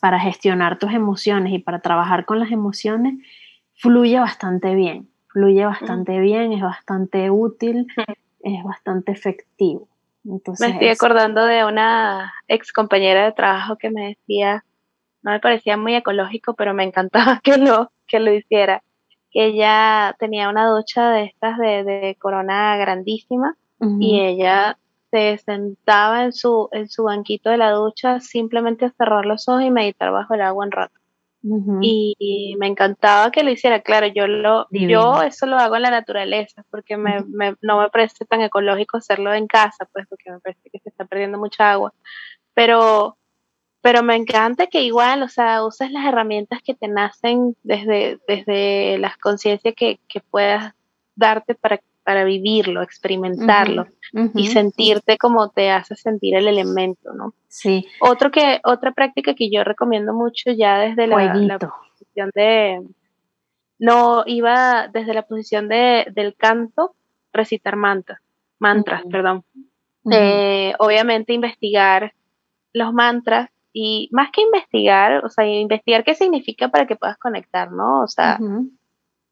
[0.00, 3.14] para gestionar tus emociones y para trabajar con las emociones,
[3.74, 7.86] fluye bastante bien, fluye bastante bien, es bastante útil,
[8.42, 9.91] es bastante efectivo
[10.24, 10.36] me
[10.68, 14.64] estoy acordando de una ex compañera de trabajo que me decía,
[15.22, 18.82] no me parecía muy ecológico, pero me encantaba que lo, que lo hiciera,
[19.30, 23.56] que ella tenía una ducha de estas de, corona grandísima
[23.98, 24.78] y ella
[25.10, 29.64] se sentaba en su, en su banquito de la ducha simplemente a cerrar los ojos
[29.64, 31.01] y meditar bajo el agua un rato
[31.42, 33.80] y, me encantaba que lo hiciera.
[33.80, 37.24] Claro, yo lo, yo eso lo hago en la naturaleza, porque me,
[37.60, 41.04] no me parece tan ecológico hacerlo en casa, pues, porque me parece que se está
[41.04, 41.92] perdiendo mucha agua.
[42.54, 43.16] Pero,
[43.80, 48.98] pero me encanta que igual, o sea, uses las herramientas que te nacen desde, desde
[48.98, 50.74] las conciencias que, que puedas
[51.14, 53.86] darte para para vivirlo, experimentarlo
[54.34, 57.34] y sentirte como te hace sentir el elemento, ¿no?
[57.48, 57.86] Sí.
[58.00, 62.82] Otro que, otra práctica que yo recomiendo mucho ya desde la, posición de,
[63.78, 66.94] no, iba desde la posición de, del canto,
[67.32, 68.20] recitar mantras,
[68.58, 69.44] mantras, perdón.
[70.10, 72.12] Eh, obviamente investigar
[72.72, 77.70] los mantras y más que investigar, o sea, investigar qué significa para que puedas conectar,
[77.70, 78.02] ¿no?
[78.02, 78.38] O sea,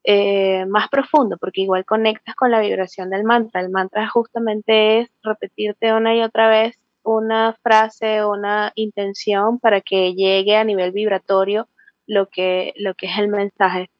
[0.05, 3.61] eh, más profundo, porque igual conectas con la vibración del mantra.
[3.61, 10.15] El mantra justamente es repetirte una y otra vez una frase, una intención para que
[10.15, 11.69] llegue a nivel vibratorio
[12.07, 13.91] lo que, lo que es el mensaje.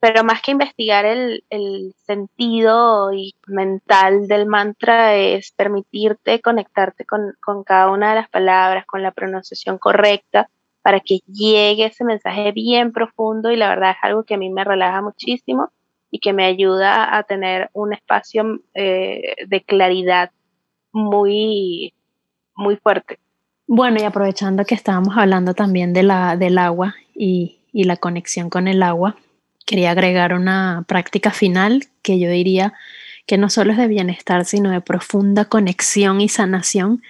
[0.00, 7.34] Pero más que investigar el, el sentido y mental del mantra es permitirte conectarte con,
[7.42, 10.48] con cada una de las palabras, con la pronunciación correcta,
[10.90, 14.50] para que llegue ese mensaje bien profundo y la verdad es algo que a mí
[14.50, 15.70] me relaja muchísimo
[16.10, 20.32] y que me ayuda a tener un espacio eh, de claridad
[20.90, 21.94] muy,
[22.56, 23.20] muy fuerte.
[23.68, 28.50] Bueno, y aprovechando que estábamos hablando también de la, del agua y, y la conexión
[28.50, 29.14] con el agua,
[29.64, 32.72] quería agregar una práctica final que yo diría
[33.28, 37.00] que no solo es de bienestar, sino de profunda conexión y sanación,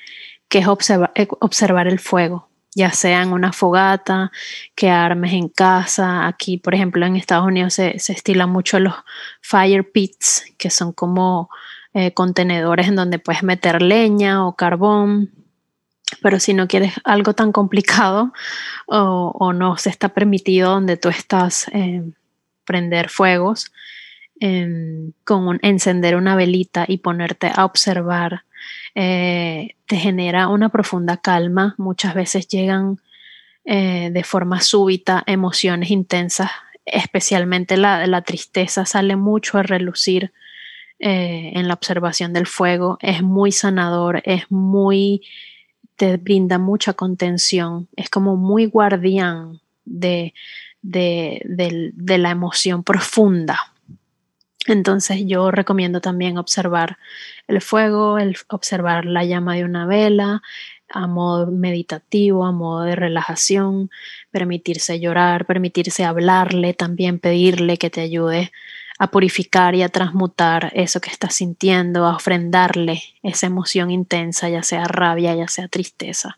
[0.50, 0.66] que es
[1.14, 4.30] eh, observar el fuego ya sea en una fogata,
[4.74, 6.26] que armes en casa.
[6.26, 8.94] Aquí, por ejemplo, en Estados Unidos se, se estilan mucho los
[9.40, 11.50] fire pits, que son como
[11.92, 15.30] eh, contenedores en donde puedes meter leña o carbón.
[16.22, 18.32] Pero si no quieres algo tan complicado
[18.86, 22.02] o, no se está permitido donde tú estás eh,
[22.64, 23.72] prender fuegos,
[24.38, 28.44] em, con encender una velita y ponerte a observar
[28.94, 31.74] eh, te genera una profunda calma.
[31.78, 33.00] Muchas veces llegan
[33.64, 36.50] eh, de forma súbita emociones intensas,
[36.84, 40.32] especialmente la, tristeza sale mucho a relucir
[40.98, 42.98] eh, en la observación del fuego.
[43.00, 45.22] Es muy sanador, es muy,
[45.96, 50.34] te brinda mucha contención, es como muy guardián de,
[50.82, 53.58] de la emoción profunda.
[54.66, 56.98] Entonces yo recomiendo también observar
[57.50, 60.42] el fuego, el observar la llama de una vela
[60.88, 63.90] a modo meditativo, a modo de relajación,
[64.30, 68.50] permitirse llorar, permitirse hablarle, también pedirle que te ayude
[68.98, 74.62] a purificar y a transmutar eso que estás sintiendo, a ofrendarle esa emoción intensa, ya
[74.62, 76.36] sea rabia, ya sea tristeza.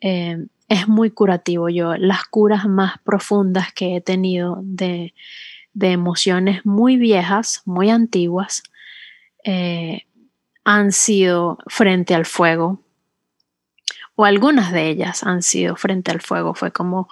[0.00, 0.38] Eh,
[0.68, 1.68] es muy curativo.
[1.68, 5.14] Yo las curas más profundas que he tenido de,
[5.80, 8.62] emociones muy viejas, muy antiguas,
[9.44, 10.04] eh,
[10.64, 12.84] han sido frente al fuego,
[14.16, 16.54] o algunas de ellas han sido frente al fuego.
[16.54, 17.08] Fue como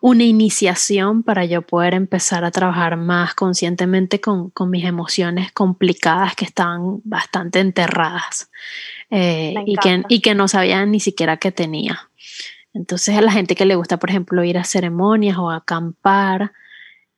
[0.00, 6.44] una iniciación para yo poder empezar a trabajar más conscientemente con, mis emociones complicadas que
[6.44, 8.50] estaban bastante enterradas
[9.10, 12.08] eh, y, que, y que no sabía ni siquiera que tenía.
[12.72, 16.52] Entonces a la gente que le gusta, por ejemplo, ir a ceremonias o acampar,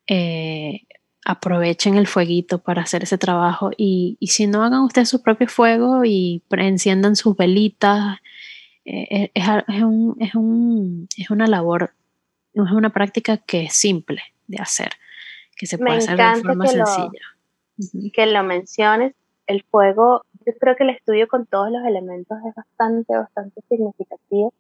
[0.07, 0.83] eh,
[1.27, 5.49] aprovechen el fueguito para hacer ese trabajo y, y, si no hagan ustedes su propio
[5.49, 8.19] fuego y enciendan sus velitas
[8.85, 11.91] eh, es, es, un, es, un, es, una labor,
[12.55, 14.91] es una práctica que es simple de hacer,
[15.57, 18.13] que se puede hacer de forma sencilla.
[18.15, 19.13] Que lo menciones,
[19.49, 24.55] el fuego, yo creo que el estudio con todos los elementos es bastante, bastante significativo.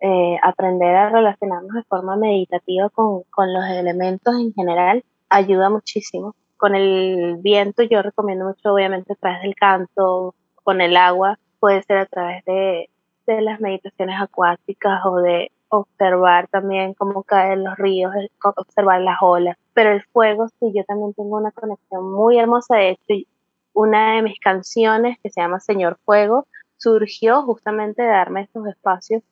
[0.00, 6.34] Eh, aprender a relacionarnos de forma meditativa con, con los elementos en general ayuda muchísimo.
[6.56, 11.82] Con el viento yo recomiendo mucho, obviamente, a través del canto, con el agua, puede
[11.82, 12.88] ser a través de,
[13.26, 18.12] de las meditaciones acuáticas o de observar también cómo caen los ríos,
[18.42, 19.56] observar las olas.
[19.74, 22.76] Pero el fuego, sí, yo también tengo una conexión muy hermosa.
[22.76, 23.28] De hecho,
[23.72, 26.46] una de mis canciones que se llama Señor Fuego
[26.78, 29.22] surgió justamente de darme estos espacios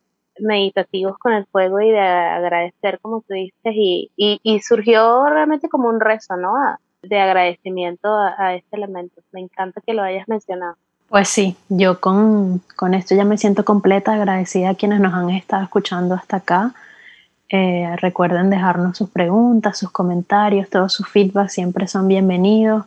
[0.40, 5.88] meditativos con el fuego y de agradecer, como tú dices, y, y, surgió realmente como
[5.88, 6.52] un rezo, ¿no?
[7.02, 9.20] de agradecimiento a, a este elemento.
[9.32, 10.76] Me encanta que lo hayas mencionado.
[11.08, 12.62] Pues sí, yo con,
[12.92, 16.74] esto ya me siento completa, agradecida a quienes nos han estado escuchando hasta acá.
[17.50, 22.86] Eh, recuerden dejarnos sus preguntas, sus comentarios, todos sus feedback siempre son bienvenidos.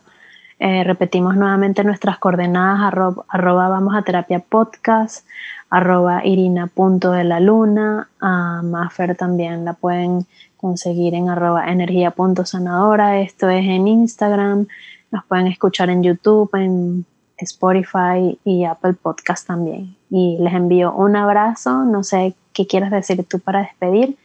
[0.60, 2.80] Eh, repetimos nuevamente nuestras coordenadas,
[3.28, 5.24] arroba, vamos a terapia podcast,
[5.70, 12.10] arroba irina punto de la luna, a Maffer también la pueden conseguir en arroba energía
[12.10, 14.66] punto sanadora, esto es en Instagram,
[15.12, 17.06] nos pueden escuchar en YouTube, en
[17.36, 19.96] Spotify y Apple Podcast también.
[20.10, 24.16] Y les envío un abrazo, no sé qué quieres decir tú para despedir.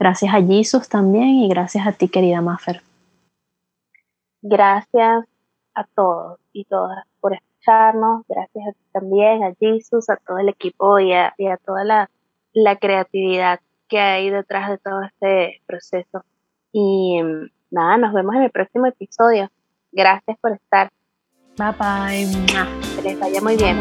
[0.00, 2.82] Gracias a Jesus también y gracias a ti, querida Maffer.
[4.42, 5.26] Gracias
[5.76, 8.24] a todos y todas por escucharnos.
[8.28, 12.10] Gracias a ti también, a Jesus, a todo el equipo y a, toda la,
[12.52, 16.24] la creatividad que hay detrás de todo este proceso.
[16.72, 19.50] Y mm, nada, nos vemos en el próximo episodio.
[19.92, 20.90] Gracias por estar.
[21.56, 22.46] Bye bye.
[22.96, 23.80] Que les vaya muy bien.